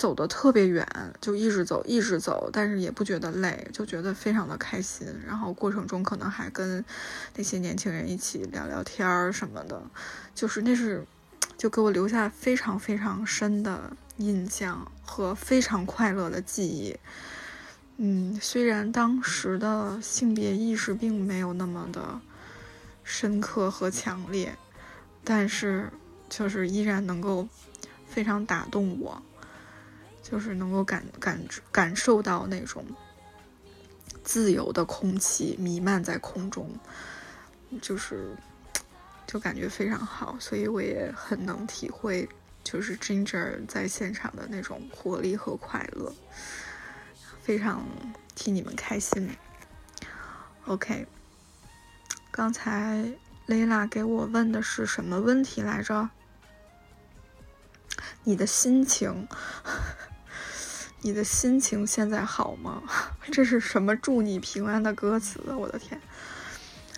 [0.00, 0.86] 走的特别远，
[1.20, 5.06] 就一直走，一直走，但是也不觉得累，就觉得非常的开心。
[5.26, 6.82] 然后过程中可能还跟
[7.36, 9.82] 那些年轻人一起聊聊天儿什么的，
[10.34, 11.04] 就是那是
[11.58, 16.96] 就给我留下非常非常深的印象和非常快乐的记忆。
[17.98, 22.18] 嗯，虽然当时的性别意识并没有那么的
[23.04, 24.56] 深刻和强烈，
[25.22, 25.90] 但是
[26.30, 27.46] 就是依然能够
[28.06, 29.22] 非常打动我。
[30.30, 31.40] 就是能够感感
[31.72, 32.84] 感受到那种
[34.22, 36.70] 自由的空气弥漫在空中，
[37.82, 38.36] 就是
[39.26, 42.28] 就感觉非常好，所以我也很能体会，
[42.62, 46.14] 就是 Ginger 在现场的那种活力和快乐，
[47.42, 47.84] 非常
[48.36, 49.36] 替你们开心。
[50.66, 51.06] OK，
[52.30, 53.12] 刚才
[53.48, 56.08] Layla 给我问的是什么问题来着？
[58.22, 59.26] 你的心情。
[61.02, 62.82] 你的心情现在好吗？
[63.32, 65.40] 这是什么祝你平安的歌词？
[65.46, 66.00] 我的天，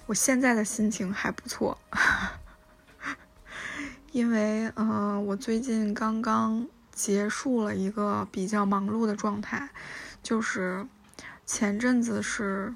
[0.07, 1.79] 我现在的心情还不错，
[4.11, 9.71] 因为嗯，我最近刚刚结束了一个比较忙碌的状态，
[10.23, 10.85] 就是
[11.47, 12.75] 前阵子是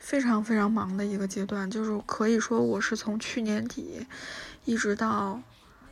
[0.00, 4.04] 非常非常忙的一个阶段，就是可以说我是从去年底
[4.64, 5.40] 一直到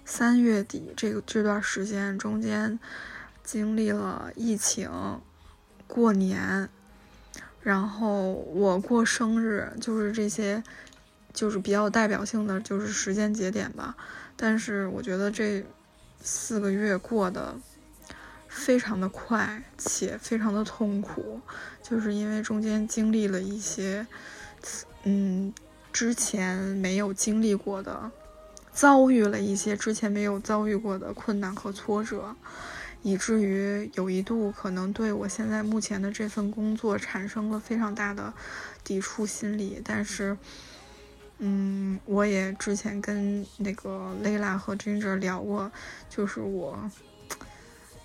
[0.05, 2.79] 三月底这个这段时间中间
[3.45, 4.91] 经历了疫情、
[5.87, 6.69] 过年，
[7.61, 10.65] 然后我过生日，就是这些，
[11.33, 13.95] 就是比较代表性的就是时间节点吧。
[14.35, 15.65] 但是我觉得这
[16.23, 17.55] 四个月过得
[18.49, 21.41] 非常的快，且非常的痛苦，
[21.83, 24.07] 就是因为中间经历了一些，
[25.05, 25.53] 嗯，
[25.93, 28.11] 之前没有经历过的。
[28.73, 32.35] 遭遇了一些之前没有遭遇过的困难和挫折，
[33.05, 38.33] 以至于有一度可能对我现在目前的这份工作产生了非常大的
[38.83, 39.79] 抵触心理。
[39.85, 40.35] 但是，
[41.37, 45.71] 嗯，我也之前跟那个 Layla 和 Ginger 聊过，
[46.09, 46.91] 就是我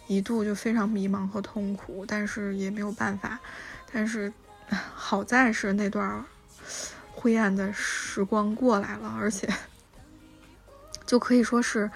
[0.08, 3.40] 一度就非常迷茫和痛苦，但是也没有办法。
[3.94, 4.34] 但是
[4.94, 6.26] 好在是那段
[7.14, 9.48] 灰暗的时光过来了，而且。
[11.06, 11.90] 就可以说是，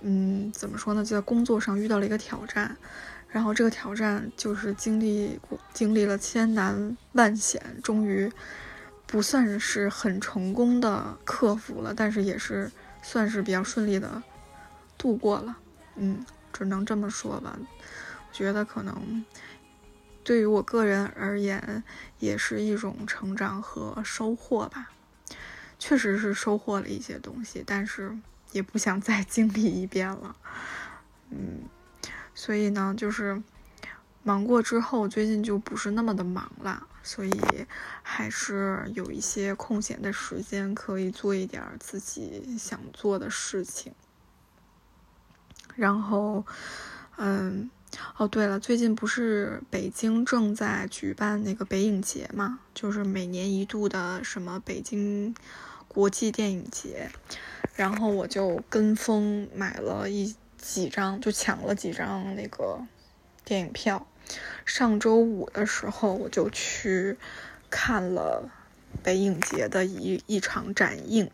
[0.00, 1.04] 嗯，怎么说呢？
[1.04, 2.76] 就在工作上遇到了一个挑战，
[3.28, 8.30] 然后这个挑战就是经历过经历了千难万险，终于
[9.08, 12.70] 不算是很成功的克服了，但是也是
[13.02, 14.22] 算是比较顺利的
[14.96, 15.58] 度过了。
[15.96, 17.58] 嗯，只能这么说吧。
[17.58, 19.24] 我觉得可能
[20.22, 21.82] 对于我个人而言，
[22.20, 24.90] 也是一种成长和收获吧。
[25.76, 28.16] 确实是收获了一些东西，但是。
[28.52, 30.36] 也不想再经历一遍了，
[31.30, 31.62] 嗯，
[32.34, 33.42] 所以呢，就是
[34.22, 37.32] 忙过之后，最近就不是那么的忙了，所以
[38.02, 43.92] 还是有一些空闲的时间可以做一点自己想做的事情。
[45.76, 46.44] 然后，
[47.16, 47.70] 嗯，
[48.16, 55.34] 哦，对了，最近不是北京正在举办那个北影节嘛，就是每年一度的什么北京
[55.88, 57.10] 国际电影节。
[57.74, 62.80] 然后我就跟风买了一几张，就抢了几张那个
[63.44, 64.06] 电影票。
[64.64, 67.16] 上周五的时候，我就去
[67.70, 68.50] 看了
[69.02, 71.30] 北影节的一一场展映。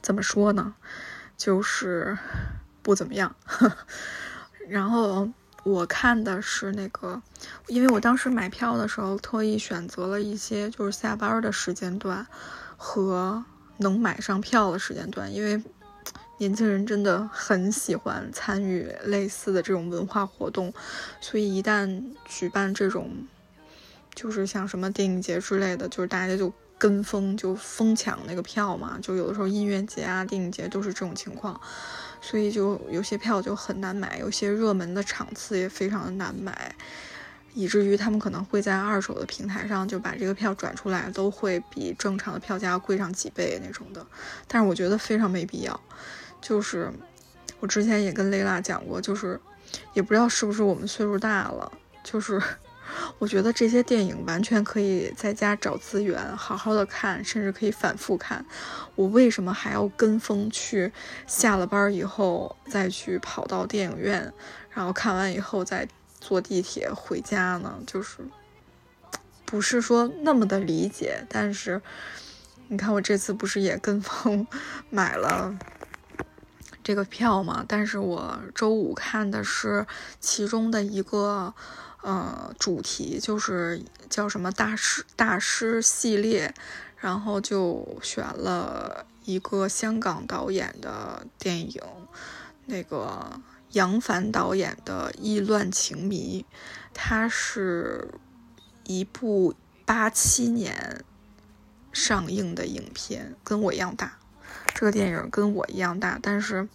[0.00, 0.74] 怎么说呢？
[1.36, 2.18] 就是
[2.82, 3.36] 不怎么样。
[4.68, 5.28] 然后
[5.64, 7.22] 我看的是那个，
[7.66, 12.26] 因为我当时买票的时候特意选择了一些就是下班的时间段
[12.82, 13.44] 和。
[13.78, 15.60] 能买上票的时间段，因为
[16.38, 20.72] 年轻人真的很喜欢参与类似的这种文化活动，
[21.20, 23.10] 所以一旦举办这种，
[24.14, 28.96] 就是像什么电影节之类的，就是大家就跟风，就疯抢那个票嘛。
[29.02, 31.60] 就有的时候音乐节啊、电影节都是这种情况，
[32.20, 36.76] 所以就有些票就很难买，有些热门的场次也非常的难买。
[37.54, 44.06] 以至于他们可能会在二手的平台上就把这个票转出来，都会比正常的票价贵上几倍那种的。
[44.48, 45.80] 但是我觉得非常没必要。
[46.40, 46.90] 就是
[47.60, 49.38] 我之前也跟雷拉讲过，就是
[49.92, 51.70] 也不知道是不是我们岁数大了，
[52.02, 52.40] 就是
[53.18, 58.44] 我觉得这些电影完全可以在家找资源好好的看，甚至可以反复看。
[58.94, 60.90] 我为什么还要跟风去
[61.26, 64.32] 下了班以后再去跑到电影院，
[64.70, 65.86] 然后看完以后再。
[66.24, 68.18] 坐地铁回家呢，就是
[69.44, 71.82] 不是说那么的理解，但是
[72.68, 74.46] 你看我这次不是也跟风
[74.88, 75.58] 买了
[76.84, 77.64] 这个票嘛？
[77.66, 79.84] 但是我周五看的是
[80.20, 81.52] 其中的一个
[82.02, 86.54] 呃主题，就是叫什么大师大师系列，
[86.96, 91.82] 然后就选了一个香港导演的电影，
[92.66, 93.40] 那个。
[93.72, 96.44] 杨凡导演的《意乱情迷》，
[96.94, 98.08] 它是
[98.84, 99.54] 一部
[99.84, 101.04] 八七年
[101.92, 104.18] 上映的影片，跟我一样大。
[104.74, 106.68] 这个电影跟我一样大，但是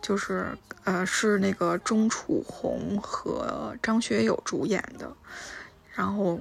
[0.00, 5.12] 就是呃是那个钟楚红和张学友主演的。
[5.94, 6.40] 然后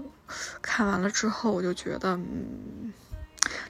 [0.62, 2.94] 看完了之后，我就觉得，嗯。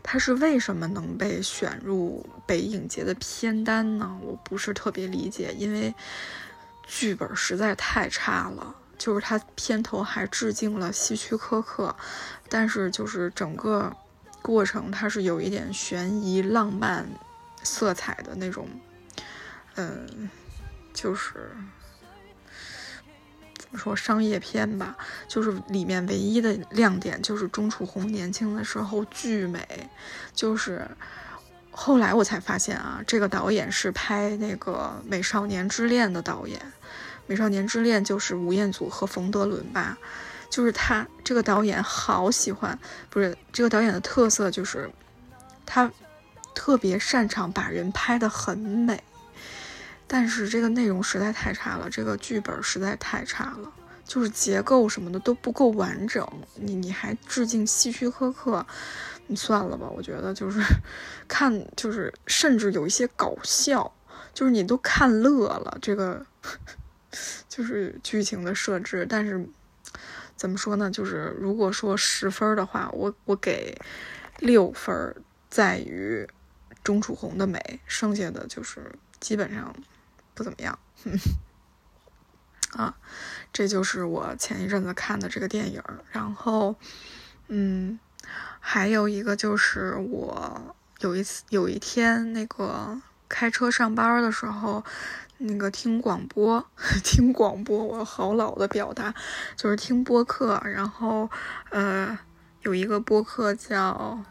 [0.03, 4.19] 他是为什么能被选入北影节的片单呢？
[4.21, 5.93] 我不是特别理解，因为
[6.85, 8.75] 剧本实在太差了。
[8.97, 11.95] 就是他片头还致敬了希区柯克，
[12.49, 13.95] 但是就是整个
[14.43, 17.07] 过程它是有一点悬疑浪漫
[17.63, 18.69] 色彩的那种，
[19.75, 20.29] 嗯，
[20.93, 21.49] 就是。
[23.77, 24.95] 说商业片吧，
[25.27, 29.89] 就是里面唯一的亮点就是钟楚红年轻的时候巨美，
[30.33, 30.85] 就是
[31.71, 36.59] 后来我才发现啊，这个导演是拍那个《美少年之恋》的导演，
[37.27, 39.97] 《美少年之恋》就是吴彦祖和冯德伦吧，
[40.49, 42.77] 就是他这个导演好喜欢，
[43.09, 44.91] 不是这个导演的特色就是
[45.65, 45.89] 他
[46.53, 49.01] 特别擅长把人拍得很美，
[50.13, 53.71] 但是这个内容实在太差了，这个剧本实在太差了，
[54.03, 56.27] 就是结构什么的都不够完整。
[56.55, 58.65] 你你还致敬希区柯克，
[59.27, 60.59] 你算了吧，我觉得就是
[61.29, 63.89] 看就是甚至有一些搞笑，
[64.33, 65.77] 就是你都看乐了。
[65.81, 66.25] 这个
[67.47, 69.47] 就是剧情的设置，但是
[70.35, 70.91] 怎么说呢？
[70.91, 73.73] 就是如果说十分的话，我我给
[74.39, 75.15] 六分，
[75.49, 76.27] 在于
[76.83, 78.91] 钟楚红的美，剩下的就是
[79.21, 79.73] 基本上
[80.43, 80.77] 怎么样。
[82.71, 82.95] 啊，
[83.51, 85.83] 这就是我前一阵子看的这个电影。
[86.11, 86.75] 然后，
[87.47, 87.99] 嗯，
[88.59, 94.83] 还有一个就是我有一次有一天那个开车上班的时候。
[95.43, 96.63] 那个听广播，
[97.03, 99.11] 听广播，我好老的表达，
[99.55, 100.61] 就是听播客。
[100.63, 101.27] 然后，
[101.71, 102.15] 呃，
[102.61, 104.23] 有一个播客叫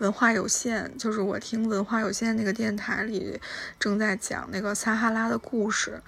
[0.00, 3.40] 文化有限，就是我听文化有限那个电台里
[3.78, 6.02] 正在讲那个撒哈拉的故事。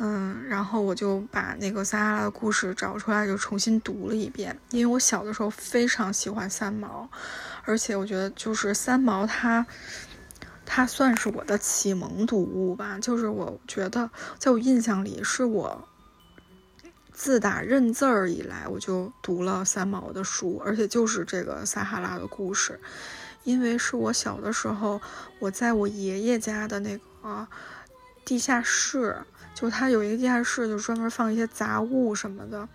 [0.00, 4.56] 嗯，然后我就把那个撒哈拉的故事找出来，就重新读了一遍。
[4.70, 7.10] 因为我小的时候非常喜欢三毛，
[7.64, 9.66] 而且我觉得就是三毛他。
[10.70, 15.88] 它算是我的启蒙读物吧，就是我觉得，在我印象里，是我
[17.18, 22.78] 自打认字儿以来，我就读了三毛的书，而且就是这个撒哈拉的故事，
[23.42, 25.00] 因为是我小的时候，
[25.40, 27.44] 我在我爷爷家的那个
[28.24, 29.16] 地下室，
[29.52, 32.68] 就他有一个地下室，就专门放一些杂物什么的，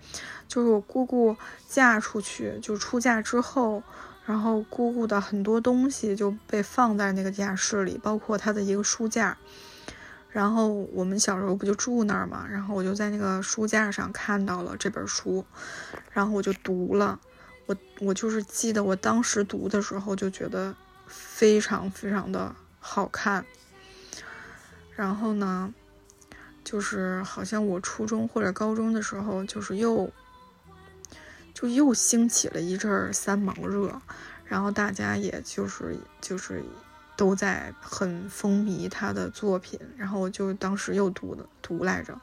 [0.45, 1.37] 就是我姑姑
[1.69, 3.81] 嫁出去，就出嫁之后。
[4.25, 9.37] 然后姑姑的很多东西就被放在那个地下室里，包括她的一个书架。
[10.33, 15.45] 然后我们小时候不就住那儿嘛，然后我就在那个书架上看到了这本书，
[16.11, 17.17] 然后我就读了。
[17.67, 20.75] 我我就是记得我当时读的时候就觉得
[21.07, 23.45] 非常非常的好看。
[24.95, 25.73] 然后呢，
[26.63, 30.11] 就是好像我初中或者高中的时候，就是又。
[31.53, 34.01] 就又兴起了一阵三毛热，
[34.43, 36.63] 然后大家也就是就是
[37.23, 42.19] 都在很风靡他的作品，然后我就当时又读的读来着，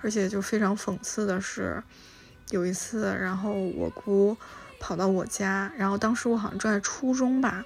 [0.00, 1.82] 而且就非常讽刺的是，
[2.50, 4.36] 有一次，然后我姑
[4.78, 7.64] 跑到我家，然后当时我好像正在初中吧，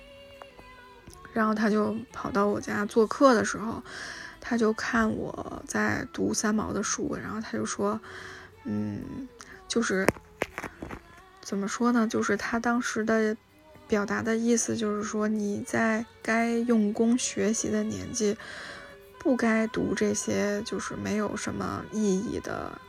[1.35, 3.83] 然后他就跑到我家做客的时候，
[4.41, 8.01] 他就看我在读三毛的书，然后他就说，
[8.65, 9.29] 嗯，
[9.69, 10.07] 就是。
[11.43, 12.07] 怎么说呢？
[12.07, 13.37] 就是他当时的
[13.89, 18.37] 表达的意思，就是说你在该用功学习的年纪，
[19.19, 22.81] 不该读这些就是没有什么意义的，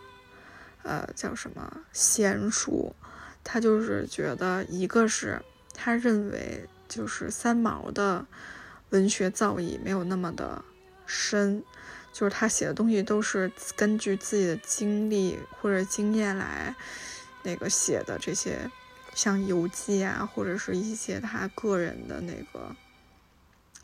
[0.84, 2.96] 呃，叫什么闲书。
[3.44, 5.42] 他就是觉得，一个是
[5.74, 8.26] 他认为就是三毛的
[8.92, 10.64] 文学造诣没有那么的
[11.06, 11.64] 深，
[12.14, 16.74] 就是他写的东西都是根据自己的经历或者经验来。
[17.46, 18.72] 那个写的这些，
[19.14, 22.76] 像游记啊，或者是一些他个人的那个，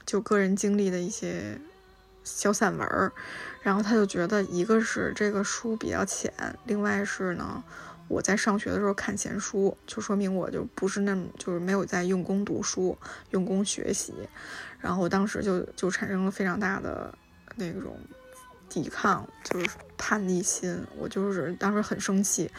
[0.05, 1.59] 就个人经历的一些
[2.23, 3.11] 小散文儿，
[3.61, 6.33] 然后他就觉得，一个是这个书比较浅，
[6.65, 7.63] 另外是呢，
[8.07, 12.97] 我在上学的时候看闲书，就说明我就不是那么就是没有在用功读书、
[13.31, 14.13] 用功学习，
[14.79, 17.13] 然后当时就就产生了非常大的
[17.55, 17.97] 那种。
[18.69, 22.49] 抵抗就是叛逆心，我就是当时很生气，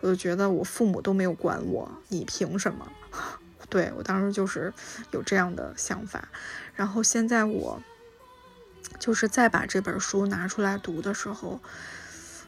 [0.00, 2.90] 我就觉得我父母都没有管我，你凭什么？
[3.70, 4.72] 对我当时就是
[5.10, 6.26] 有这样的想法。
[6.74, 7.82] 然后现在我
[8.98, 11.60] 就是再把这本书拿出来读的时候，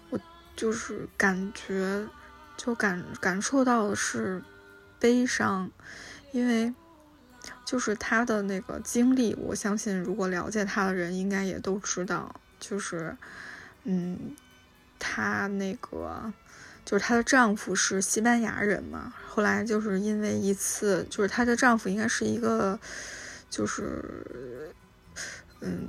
[0.09, 0.19] 我
[0.57, 2.09] 就是感觉
[2.57, 4.43] 就感感受到的是
[4.99, 5.71] 悲伤，
[6.33, 6.75] 因为
[7.67, 12.35] 就是他的那个经历，我相信如果了解他的人应该也都知道。
[12.61, 13.17] 就是，
[13.85, 14.37] 嗯，
[14.99, 16.33] 她那个
[16.85, 22.79] 就是她的丈夫是西班牙人嘛，后来就是因为一次，就是她的丈夫应该是一个，
[23.49, 24.73] 就是，
[25.61, 25.89] 嗯，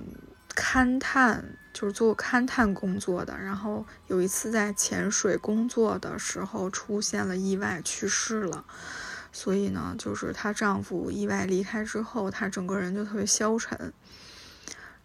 [0.55, 1.43] 勘探，
[1.74, 8.65] 就是做勘探工作的，然后有一次在潜水工作的时候出现了意外去世了，
[9.32, 13.93] 所以呢，就是她丈夫意外离开之后，她整个人就特别消沉。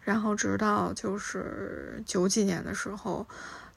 [0.07, 3.27] 然后直到就是九几年的时候，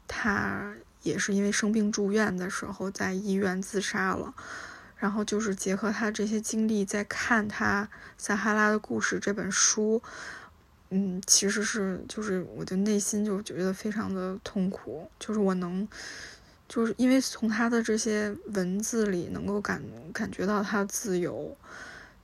[0.07, 0.72] 他
[1.03, 4.33] 也是因为生病住院的时候，在医院自杀了。
[4.97, 7.83] 然后就是结合他这些经历，在看他
[8.16, 10.01] 《撒哈拉的故事》这本书，
[10.91, 15.11] 嗯，其实是就是我的内心就觉得非常的痛苦。
[15.18, 15.89] 就是我能，
[16.68, 21.57] 就是因为从他的这些文字里能够感感觉到他的自由，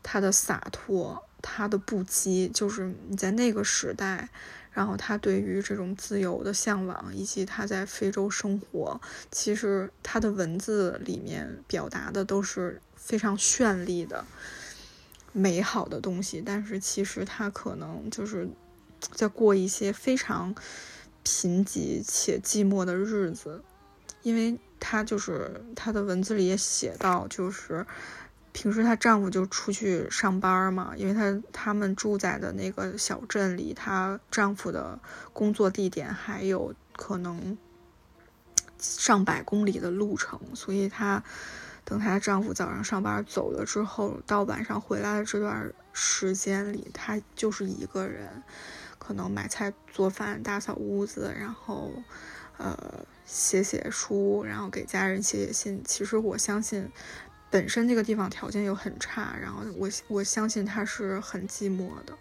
[0.01, 1.21] 他的洒脱。
[1.49, 4.29] 他的不羁，就是你在那个时代，
[4.73, 14.25] 然后他对于这种自由的向往，以及他在非洲生活，其实他的文字里面表达的都是非常绚丽的、
[15.33, 18.49] 美好的东西，但是其实他可能就是
[19.13, 20.53] 在过一些非常
[21.23, 23.63] 贫瘠且寂寞的日子，
[24.23, 27.87] 因为他就是他的文字里也写到，就是
[28.57, 34.99] 平时她丈夫就出去上班嘛，因为她他们住在的那个小镇离她丈夫的
[35.35, 37.59] 工作地点还有可能
[38.79, 41.23] 上百公里的路程，所以她
[41.85, 48.43] 等她丈夫早上上班走了之后，到晚上回来的这段时间里，她就是一个人，
[48.99, 51.93] 可能买菜、做饭、打扫屋子，然后
[52.57, 55.83] 呃写写书，然后给家人写写信。
[55.85, 56.91] 其实我相信，
[57.57, 62.13] 本身这个地方条件又很差，然后我我相信他是很寂寞的，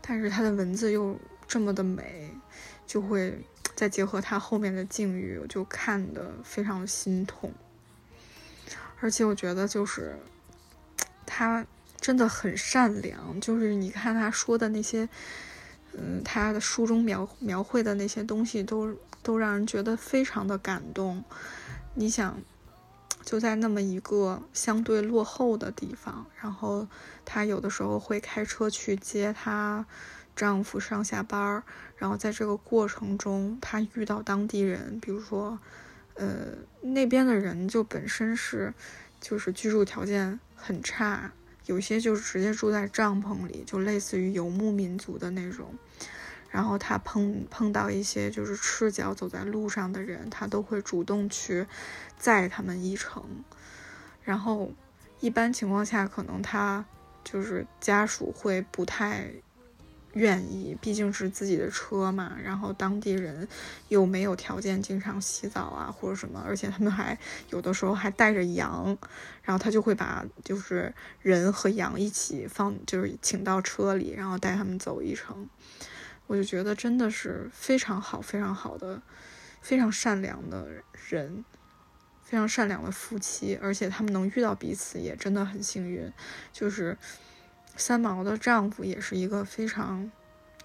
[0.00, 2.28] 但是他的文字又这么的美，
[2.84, 3.46] 就会
[3.76, 7.54] 再结合他后面的境遇，我就看得非常心痛。
[8.98, 10.16] 而且我觉得就是
[11.24, 11.64] 他
[12.00, 15.08] 真的很善良，就是你看他说的那些，
[15.92, 18.92] 嗯，他的书中描描绘的那些东西都
[19.22, 21.22] 都让人觉得非常的感动。
[21.94, 22.36] 你想，
[23.22, 26.86] 就在那么一个相对落后的地方，然后
[27.24, 29.86] 她有的时候会开车去接她
[30.34, 31.62] 丈夫上下班儿，
[31.96, 35.58] 然后在这个过程中，她遇到当地人，比如说。
[36.14, 36.48] 呃，
[36.82, 38.74] 那边的人就本身是，
[39.22, 41.32] 就是居住条件很差，
[41.64, 45.72] 有些就是直接住在帐篷里，就类似于游牧民族的那种。
[46.50, 51.66] 然后他碰碰到一些就是赤脚走在路上的人，他都会主动去
[52.18, 53.24] 载他们一程。
[54.22, 54.72] 然后
[55.20, 56.84] 一般情况下，可能他
[57.24, 59.30] 就是家属会不太。
[60.14, 63.46] 愿意，毕竟是自己的车嘛，然后当地人
[63.86, 67.16] 又没有条件经常洗澡啊或者什么，而且他们还
[67.50, 68.86] 有的时候还带着羊，
[69.44, 70.92] 然后他就会把就是
[71.22, 75.48] 人和羊一起放，就是请到车里，然后带他们走一程。
[76.30, 79.02] 我就觉得真的是非常好、非常好的、
[79.60, 80.68] 非常善良的
[81.08, 81.44] 人，
[82.22, 86.12] 非常善良的夫妻，而且他们能遇到彼此也真的很幸运，
[86.52, 86.96] 就是。
[87.76, 90.10] 三毛的丈夫也是一个非常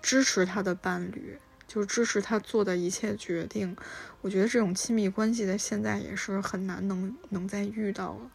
[0.02, 3.78] 支持她的伴侣，就支持她做的一切决定。
[4.22, 8.32] 我觉得这种亲密关系在现在也是很难能能再遇到了。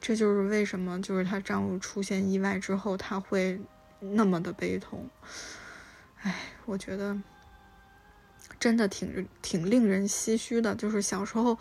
[0.00, 3.60] 这就是为什么，就是她丈夫出现意外之后，她会
[4.00, 5.08] 那么的悲痛。
[6.22, 6.34] 哎，
[6.66, 7.16] 我觉得
[8.58, 10.74] 真的挺挺令人唏嘘的。
[10.74, 11.58] 就是小时候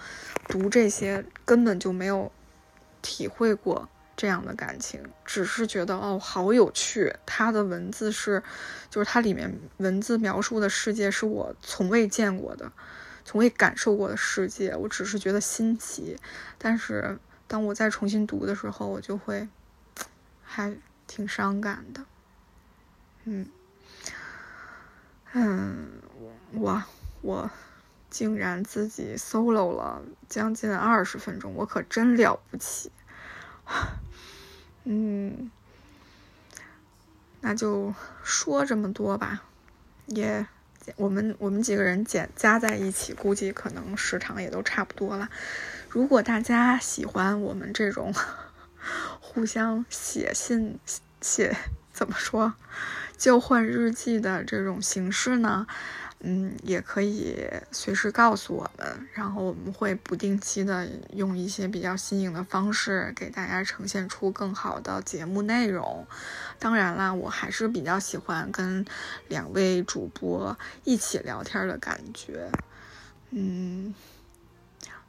[0.47, 2.31] 读这些，根本就没有
[3.01, 3.89] 体会过。
[4.17, 7.15] 这样的感情，只是觉得哦，好有趣。
[7.25, 8.43] 他的文字是，
[8.89, 12.69] 就是它里面文字描述的世界是我从未见过的，
[13.23, 14.75] 从未感受过的世界。
[14.75, 16.17] 我只是觉得新奇，
[16.57, 19.47] 但是当我再重新读的时候，我就会
[20.43, 20.75] 还
[21.07, 22.03] 挺伤感的。
[23.23, 23.47] 嗯
[25.33, 26.01] 嗯，
[26.53, 26.83] 我
[27.21, 27.49] 我
[28.09, 32.91] 竟然自己 solo 了将近二十分钟，我可真了不起。
[34.85, 35.51] 嗯，
[37.41, 39.43] 那就说这么多吧，
[40.07, 40.47] 也
[40.95, 45.29] 我们我们几个人减加在一起，估计可能时长也都差不多了。
[45.89, 48.11] 如果大家喜欢我们这种
[49.21, 50.79] 互相写信
[51.21, 51.55] 写
[51.93, 52.55] 怎么说
[53.19, 55.67] 交换日记的这种形式呢？
[56.21, 66.05] 嗯，也可以随时告诉我们，然后我们会不定期的用一些比较新颖的方式给大家呈现出更好的节目内容。
[66.59, 68.85] 当然啦，我还是比较喜欢跟
[69.29, 72.51] 两位主播一起聊天的感觉。
[73.29, 73.93] 嗯，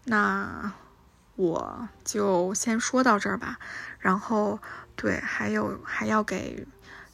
[0.04, 0.72] 那
[1.34, 3.58] 我就先说到这儿吧。
[3.98, 4.60] 然后，
[4.94, 6.66] 对，还有还要给。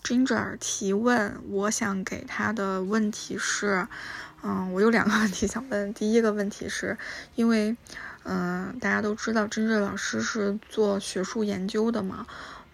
[0.07, 3.89] Ginger 提问，我想给他的问题是，
[4.41, 5.93] 嗯，我有两个问题想问。
[5.93, 6.97] 第一个问题是，
[7.35, 7.77] 因为，
[8.23, 12.25] 嗯，大家都知道 Ginger 老师是做学术研究的嘛，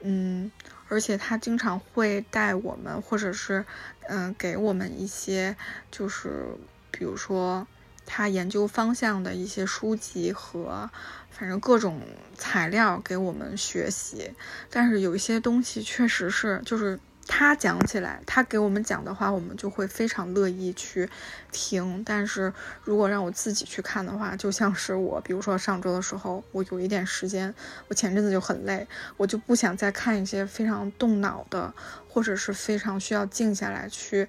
[0.03, 0.53] 嗯，
[0.89, 3.65] 而且他经常会带我们，或者是，
[4.11, 5.57] 嗯，给我们一些，
[5.91, 6.49] 就是
[6.91, 7.67] 比如说
[8.05, 10.91] 他研究方向的一些书籍和，
[11.31, 12.03] 反正各种
[12.37, 14.35] 材料给我们学习。
[14.69, 17.01] 但是有一些东西确实是，就是。
[17.27, 21.09] 他讲起来，他给我们讲的话，我们就会非常乐意去
[21.51, 22.03] 听。
[22.05, 22.53] 但是
[22.83, 27.55] 如果让我自己去看的话，就像是我，比如说上周的时候，我有一点时间，
[27.89, 31.73] 我前阵子就很累，我就不想再看一些非常动脑的，
[32.09, 34.29] 或者是非常需要静下来去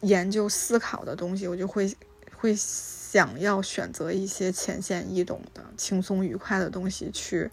[0.00, 1.96] 研究思考的东西，我就会
[2.36, 7.50] 会想要选择一些浅显易懂的、轻松愉快的东西去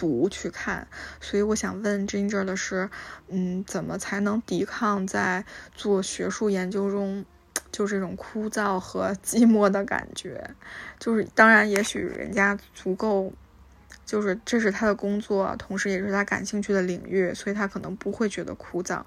[0.00, 0.88] 读去看。
[1.20, 2.88] 所以我想问 Ginger 的是，
[3.28, 5.44] 嗯，怎么才能抵抗在
[5.74, 7.26] 做学术研究中
[7.70, 10.56] 就这种枯燥和 寂寞的感觉？
[10.98, 13.30] 就是当然，也许人家足够。
[14.06, 19.00] 就是这是他的工作，同时也是他感兴趣的领域，所以他可能不会觉得枯燥。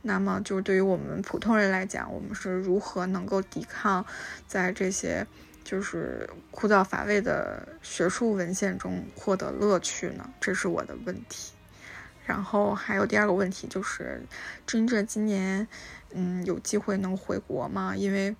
[0.00, 4.06] 那么，就是对于我们普通人来讲，我们是如何能够抵抗
[4.46, 5.26] 在这些
[5.68, 10.30] 就是枯燥乏味的学术文献中获得乐趣呢？
[10.40, 11.52] 这是我的问题。
[12.24, 14.22] 然后还有第二个问题就是
[14.66, 15.68] ，Ginger 今年
[16.14, 17.94] 嗯有机会能回国吗？
[17.94, 18.34] 因为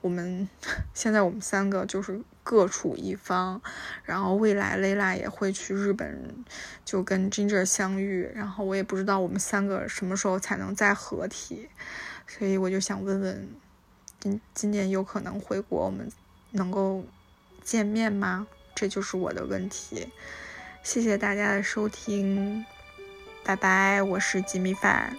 [0.00, 0.48] 我们
[0.92, 3.62] 现在我们三个就是各处一方，
[4.02, 6.44] 然后未来 Layla 也会去日本，
[6.84, 11.68] 就跟 Ginger 相遇，然后我也不知道我们三个什么时候才能再合体，
[12.26, 13.48] 所以我就想问问，
[14.18, 16.10] 今今年有可能回国，我们
[16.52, 17.04] 能够
[17.64, 18.46] 见面吗？
[18.74, 20.08] 这就是我的问题。
[20.82, 22.64] 谢谢大家的收听，
[23.44, 25.16] 拜拜，我是吉米饭。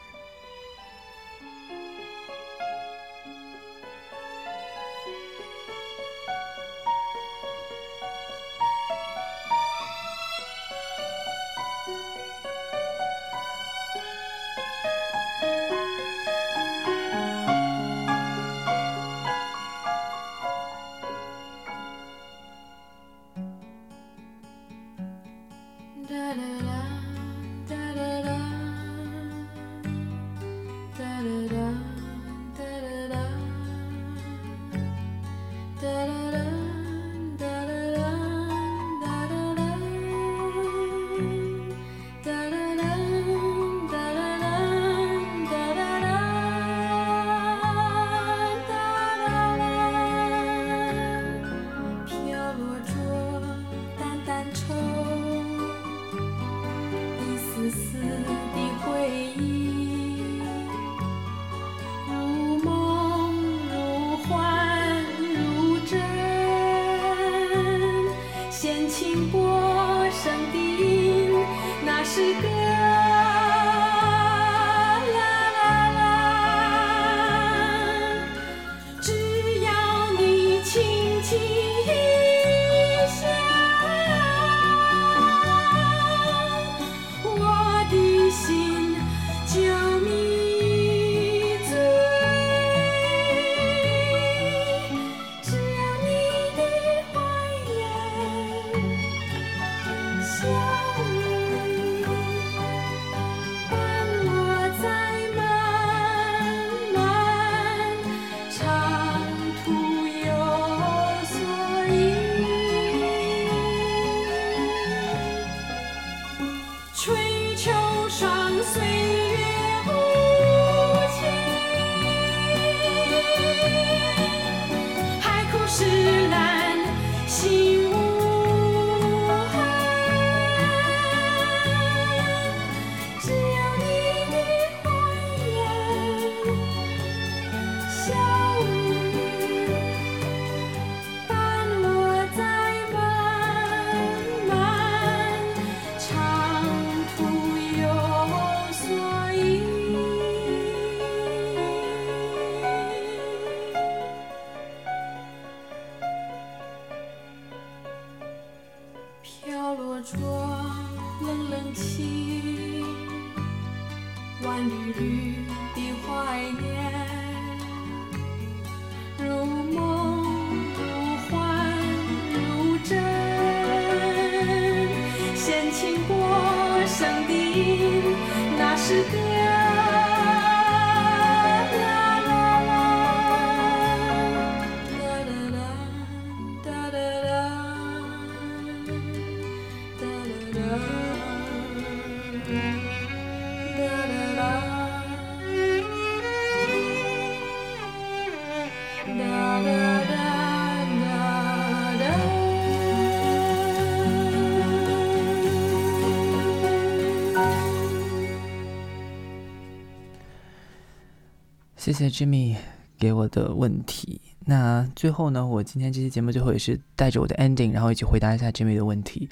[211.94, 212.56] 谢谢 Jimmy
[212.98, 214.20] 给我的问题。
[214.46, 219.30] 那最后呢，我今天这期节目最后也是带着我的 ending，然后一起回答一下 Jimmy 的问题。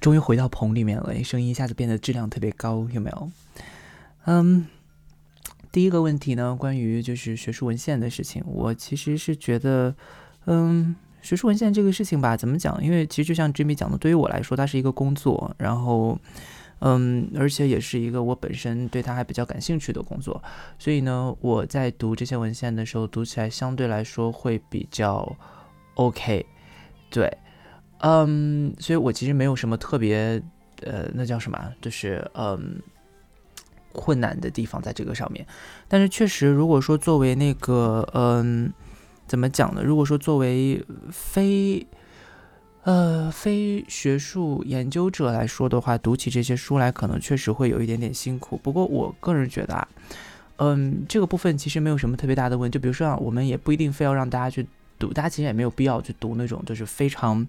[0.00, 3.30] 终于回到棚里面了，声音一下子变得质量特别高，有没有？
[4.24, 4.66] 嗯，
[5.70, 9.94] 第一个问题呢，关于就是学术文献的事情，我其实是觉得，
[10.46, 12.82] 嗯，学术文献这个事情吧，怎么讲？
[12.82, 16.18] 因为其实就像 Jimmy 讲的，对于我来说，它是一个工作，然后。
[16.80, 20.42] 嗯，而且也是一个我本身对它还比较感兴趣的工作，
[20.78, 25.36] 所以呢，我在读这些文献的时候，读起来相对来说会比较
[25.94, 26.46] OK，
[27.10, 27.30] 对，
[27.98, 30.42] 嗯，所以我其实没有什么特别，
[30.82, 32.80] 呃，那叫什么，就是嗯，
[33.92, 35.46] 困难的地方在这个上面。
[35.86, 38.72] 但是确实，如果说作为那个，嗯，
[39.26, 39.82] 怎么讲呢？
[39.84, 41.86] 如果说作为非
[42.90, 48.58] 呃，非学术研究者来说的话，读起这些书来可能确实会有一点点辛苦。
[48.60, 49.88] 不过我个人觉得啊，
[50.56, 52.74] 嗯，这个部分其实没有什么特别大的问题。
[52.74, 54.66] 就比如说啊，我们也不一定非要让大家去
[54.98, 57.46] 读，大家其实也没有必要去读那种就是非常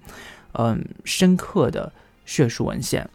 [0.51, 1.91] 嗯深刻的
[2.23, 3.09] 学术文献。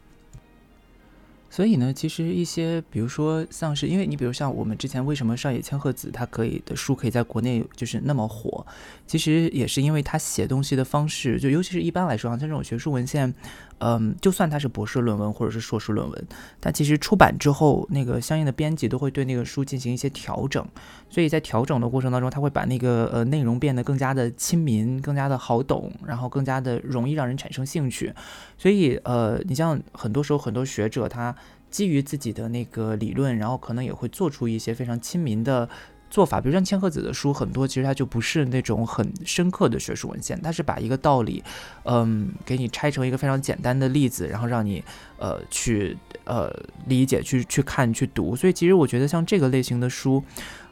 [1.57, 8.67] 所以呢，其实一些，比如说像是，因为你比如像我们之前为什么上野千鹤子他可以的书可以在国内就是那么火，
[9.07, 13.35] 其实也是因为他写东西的方式，就尤其是一般来说啊，像这种学术文献，
[13.79, 16.27] 嗯，就算它是博士论文或者是硕士论文，
[16.61, 20.67] 但其实出版之后，那个相应的编辑都会对那个书进行一些调整，
[21.11, 28.13] 所以在调整的过程当中，他会把那个呃内容变得更加的亲民，更加的好懂，然后更加的容易让人产生兴趣。
[28.57, 31.35] 所以呃，你像很多时候很多学者他。
[31.69, 35.69] 基于自己的那个理论，然后可能也会做出一些非常亲民的
[36.09, 41.43] 做法，比如像千鹤子的书，很多其实它就不是那种很深刻的学术文献，它是把一个道理，
[41.85, 44.83] 嗯，给你拆成一个非常简单的例子，然后让你
[45.19, 46.51] 呃去呃
[46.87, 48.37] 理解、去去看、去读。
[48.37, 50.23] 所以其实我觉得像这个类型的书，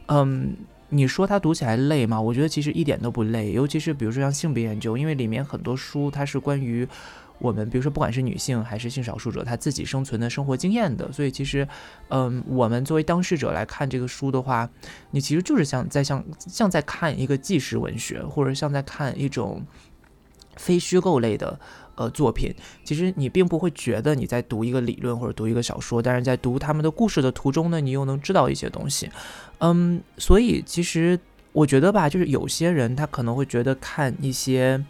[0.07, 0.55] 嗯，
[0.89, 2.19] 你说它读起来累吗？
[2.19, 6.87] 我觉得其实一点都不累，尤其是比如说像性别研究，因为里面很多书它是关于。
[7.37, 11.67] 我们比如说，不管是女性还是性少数者，她自己生存的生活经验的，所以其实，
[12.07, 14.69] 嗯，我们作为当事者来看这个书的话，
[15.11, 19.61] 你其实就是像在像像在看一个纪实文学，或者像在看一种
[20.55, 21.59] 非虚构类的
[21.95, 22.55] 呃作品。
[22.85, 29.09] 其实你并不会觉得你在读一个理论或者读一个小说，但是在读他们的故事的途中呢，你又能知道一些东西。
[29.59, 31.19] 嗯，所以其实
[31.51, 34.81] 我觉得吧，就是有些人他可能会觉得看一些。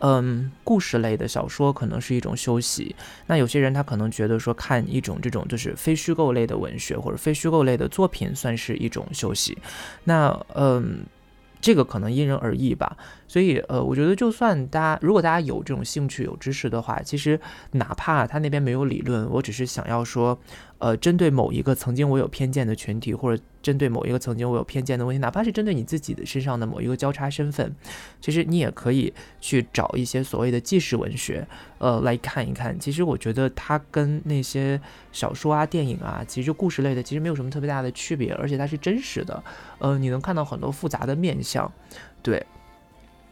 [0.00, 2.94] 嗯，故事类的小说可能是一种休息。
[3.26, 9.56] 那有些人他可能觉得说看一种这种就是非虚构类的文学或者非虚构类的作品算是一种休息。
[10.04, 11.00] 那嗯。
[11.62, 12.96] 这个可能因人而异吧，
[13.28, 17.38] 所以呃，我觉得就算大家如果大家有这种兴趣、有知识的话，其实
[17.72, 20.38] 哪怕他那边没有理论，我只是想要说，
[20.80, 27.76] 呃，针对某一个曾经我有偏见的群体，或者针对某一个曾经我有偏见的问题，哪怕是针对你自己的身上的某一个交叉身份，
[28.18, 31.46] 其实你也可以去找一些所谓的纪实文学，
[31.78, 32.76] 呃，来看一看。
[32.80, 34.80] 其实我觉得它跟那些
[35.12, 39.44] 小说啊、电影啊，其实故事类的，其实没有什么特别大的区别，而且它是真实的，
[39.78, 41.70] 呃，你能看到很多复杂的面相。
[42.22, 42.44] 对，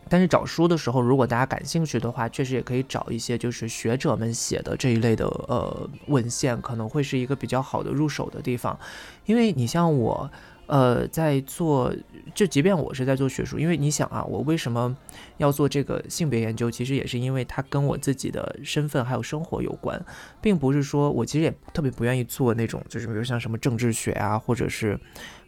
[0.09, 8.79] 但是找书的时候，如果大家感兴趣的话，确实也可以找一些就是学者们写的这一类的呃文献，可能会是一个比较好的入手的地方。
[9.27, 10.31] 因为你像我，
[10.67, 11.95] 呃，在做，
[12.35, 14.97] 就即便我是在做学术，因为你想啊，我为什么
[15.37, 16.71] 要做这个性别研究？
[16.71, 20.03] 其实也是因为它跟我自己的身份还有生活有关，
[20.41, 24.99] 并不是说我其实也特别不愿意做那种，就是比如像什么政治学啊，或者是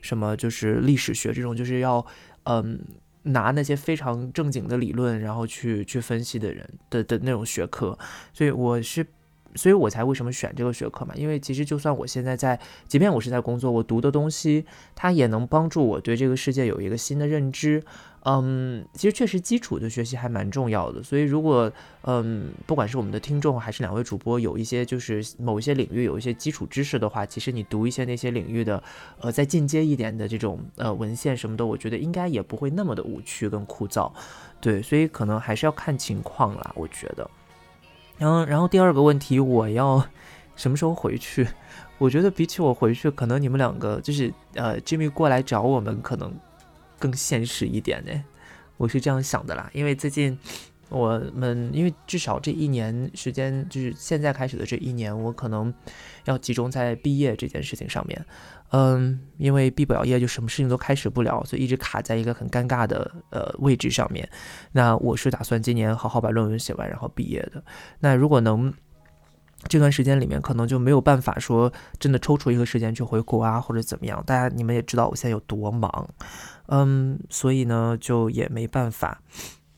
[0.01, 2.05] 什么就是历史学这种，就是要。
[2.45, 2.81] 嗯，
[3.33, 7.99] 拿那些非常正经的理论，然后去去分析的人的的那种学科，
[8.33, 9.07] 所以我是，
[9.55, 11.15] 所以我才为什么选这个学科嘛？
[11.17, 14.65] 因为其实就算我现在在，即便我是在工作，我读的东西，
[14.95, 17.83] 它也能帮助我对这个世界有一个新的认知。
[18.25, 28.83] 嗯，其实确实基础的学习还蛮重要的，所以如果嗯，不管是我们的听众还是两位主播，有一些就是某一些领域有一些基础知识的话，其实你读一些那些领域的
[29.21, 34.13] 呃再进阶一点的这种呃文献什么的，我觉得应该也不会那么的无趣跟枯燥，
[34.61, 37.31] 对，所以可能还是要看情况啦，我觉得。
[38.19, 40.07] 然后，然后第二个问题，我要
[40.57, 41.49] 什么时候回去？
[41.97, 46.31] 我觉得比起我回去，可能你们两个就是呃，Jimmy 过来找我们，可能。
[47.01, 48.13] 更现实一点呢，
[48.77, 49.69] 我是这样想的啦。
[49.73, 50.39] 因为最近
[50.91, 55.73] 我们，因为至少这一年时间，就是现在开始的这一年，我可能
[56.27, 58.25] 要集中在毕业这件事情上面。
[58.73, 64.29] 嗯，因为毕不了业，就什么事情都开始不了，所以一直卡在一个很尴尬的呃位置上面。
[64.73, 67.65] 那我是打算今年好好把论文写完，然后毕业的。
[67.99, 68.73] 那如果能
[69.69, 74.23] 这段时间里面可能就没有办法说真的抽出一个时间去回国啊，或者怎么样。
[74.27, 76.09] 大家你们也知道我现在有多忙，
[76.67, 79.21] 嗯，所以呢就也没办法。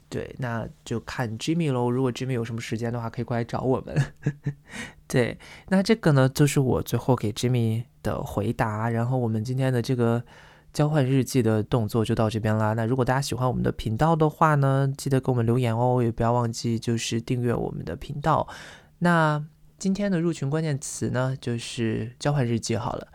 [0.09, 1.91] 对，那就看 Jimmy 喽。
[1.91, 4.13] 如果 Jimmy 有什么时间的话，可以过来找我们。
[5.09, 8.91] 对，那这个呢，就是我最后给 Jimmy 的回答。
[8.91, 10.23] 然后我们今天的这个
[10.75, 12.75] 交换日记的动作就到这边啦。
[12.75, 18.47] 那如果大家喜欢我们的频道的话呢，记得给我们留言哦，也不要忘记就是订阅我们的频道。
[18.99, 19.43] 那
[19.83, 23.09] 今天的入群关键词呢，就是交换日记好了。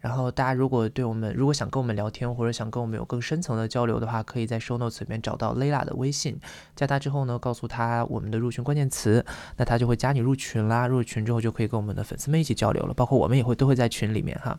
[0.00, 6.40] 然后大家如果对我们，如果想跟我们聊天，或者想跟我们有更深层的交流的话，可以在 show notes 里面找到 Layla 的微信，
[6.74, 9.22] 加他之后呢，告诉他我们的入群关键词，
[9.58, 10.86] 那他就会加你入群啦。
[10.86, 14.58] 入群之后就可以跟我们的粉丝们一起交流了，包括我们也会都会在群里面哈。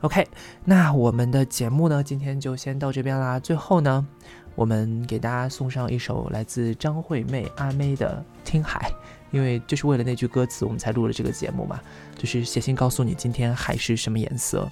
[0.00, 0.26] OK，
[0.64, 3.38] 那我们的节目呢，今天就先到这边啦。
[3.38, 4.06] 最后呢，
[4.54, 8.90] 我们给大家送上一首来自张惠妹阿妹的《听海》。
[9.30, 11.80] 因为就是为了那句歌词，我们才录了这个节目嘛。
[12.16, 14.68] 就是写信告诉你，今天海是什么颜色？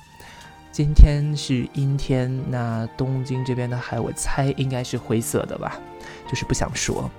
[0.73, 5.81] 今天是阴天，那东京这边的海，我猜应该是灰色的吧。
[6.29, 7.11] 就是不想说。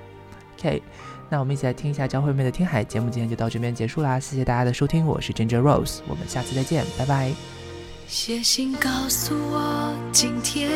[0.57, 0.81] OK，
[1.29, 2.83] 那我们一起来听一下张惠妹的《听海》。
[2.87, 7.31] 节目今天就到这边结束啦，谢谢大家的收听，我是 Ginger Rose，我们下次再见，拜拜。
[8.07, 10.71] 写信告诉我，今天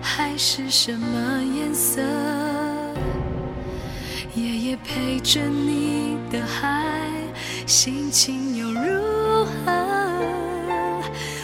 [0.00, 2.02] 海是什么颜色？
[4.38, 7.10] 夜夜陪着你的海，
[7.66, 10.22] 心情又如何？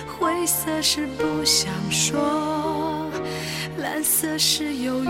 [0.07, 3.11] 灰色是不想说，
[3.78, 5.09] 蓝色是忧郁，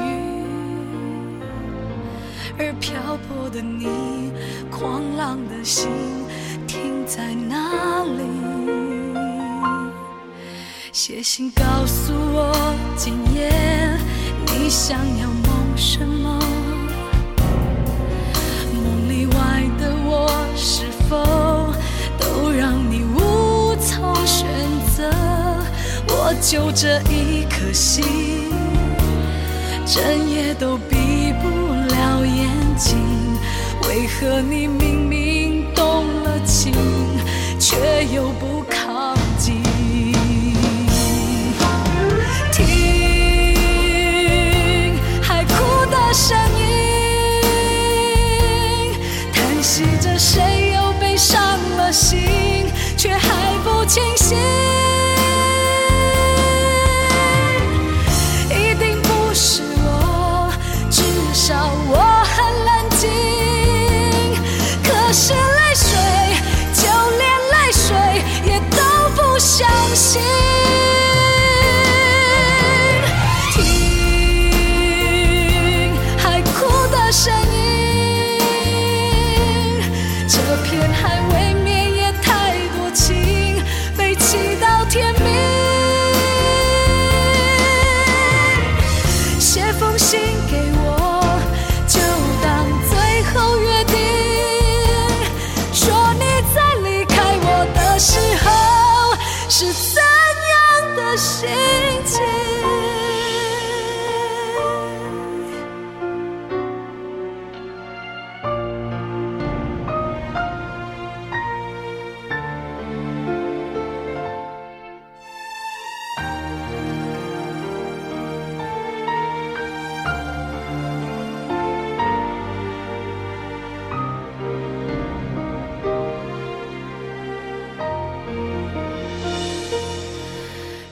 [2.58, 4.32] 而漂泊的你，
[4.70, 5.90] 狂浪的心
[6.66, 8.22] 停在哪里？
[10.90, 13.52] 写信告诉我，今夜
[14.46, 16.40] 你想要梦什么？
[26.54, 28.04] 就这一颗心，
[29.84, 31.48] 整夜都闭不
[31.92, 32.96] 了眼睛。
[33.88, 36.72] 为何你明明动了情，
[37.58, 38.62] 却又不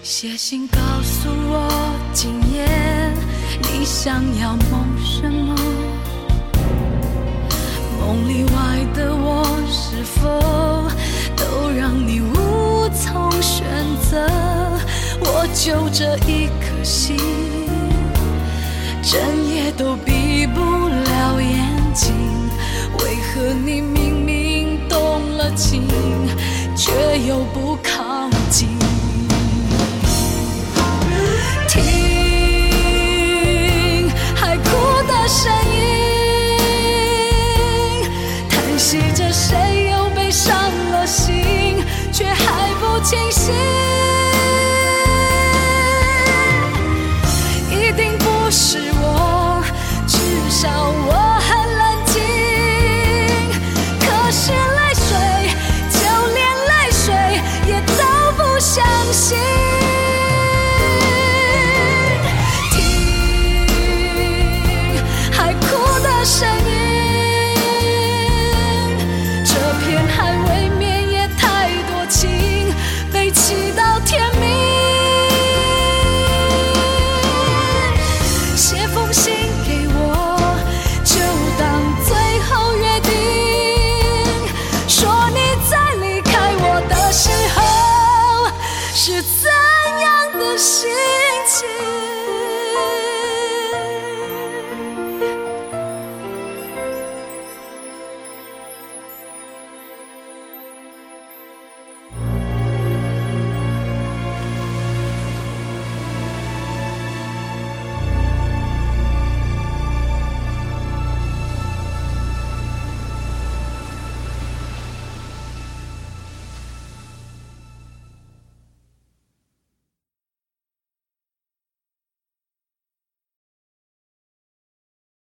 [0.02, 1.70] 写信告诉我，
[2.12, 2.66] 今夜
[3.62, 5.54] 你想要梦什么？
[8.00, 10.90] 梦里外的我，是否
[11.36, 13.64] 都让你无从选
[14.10, 14.28] 择？
[15.20, 17.16] 我就这一颗心，
[19.02, 19.20] 整
[19.54, 22.12] 夜都闭不了眼睛。
[22.98, 25.86] 为何你明明动了情，
[26.76, 26.90] 却
[27.20, 28.81] 又不靠近？
[31.72, 32.11] tears.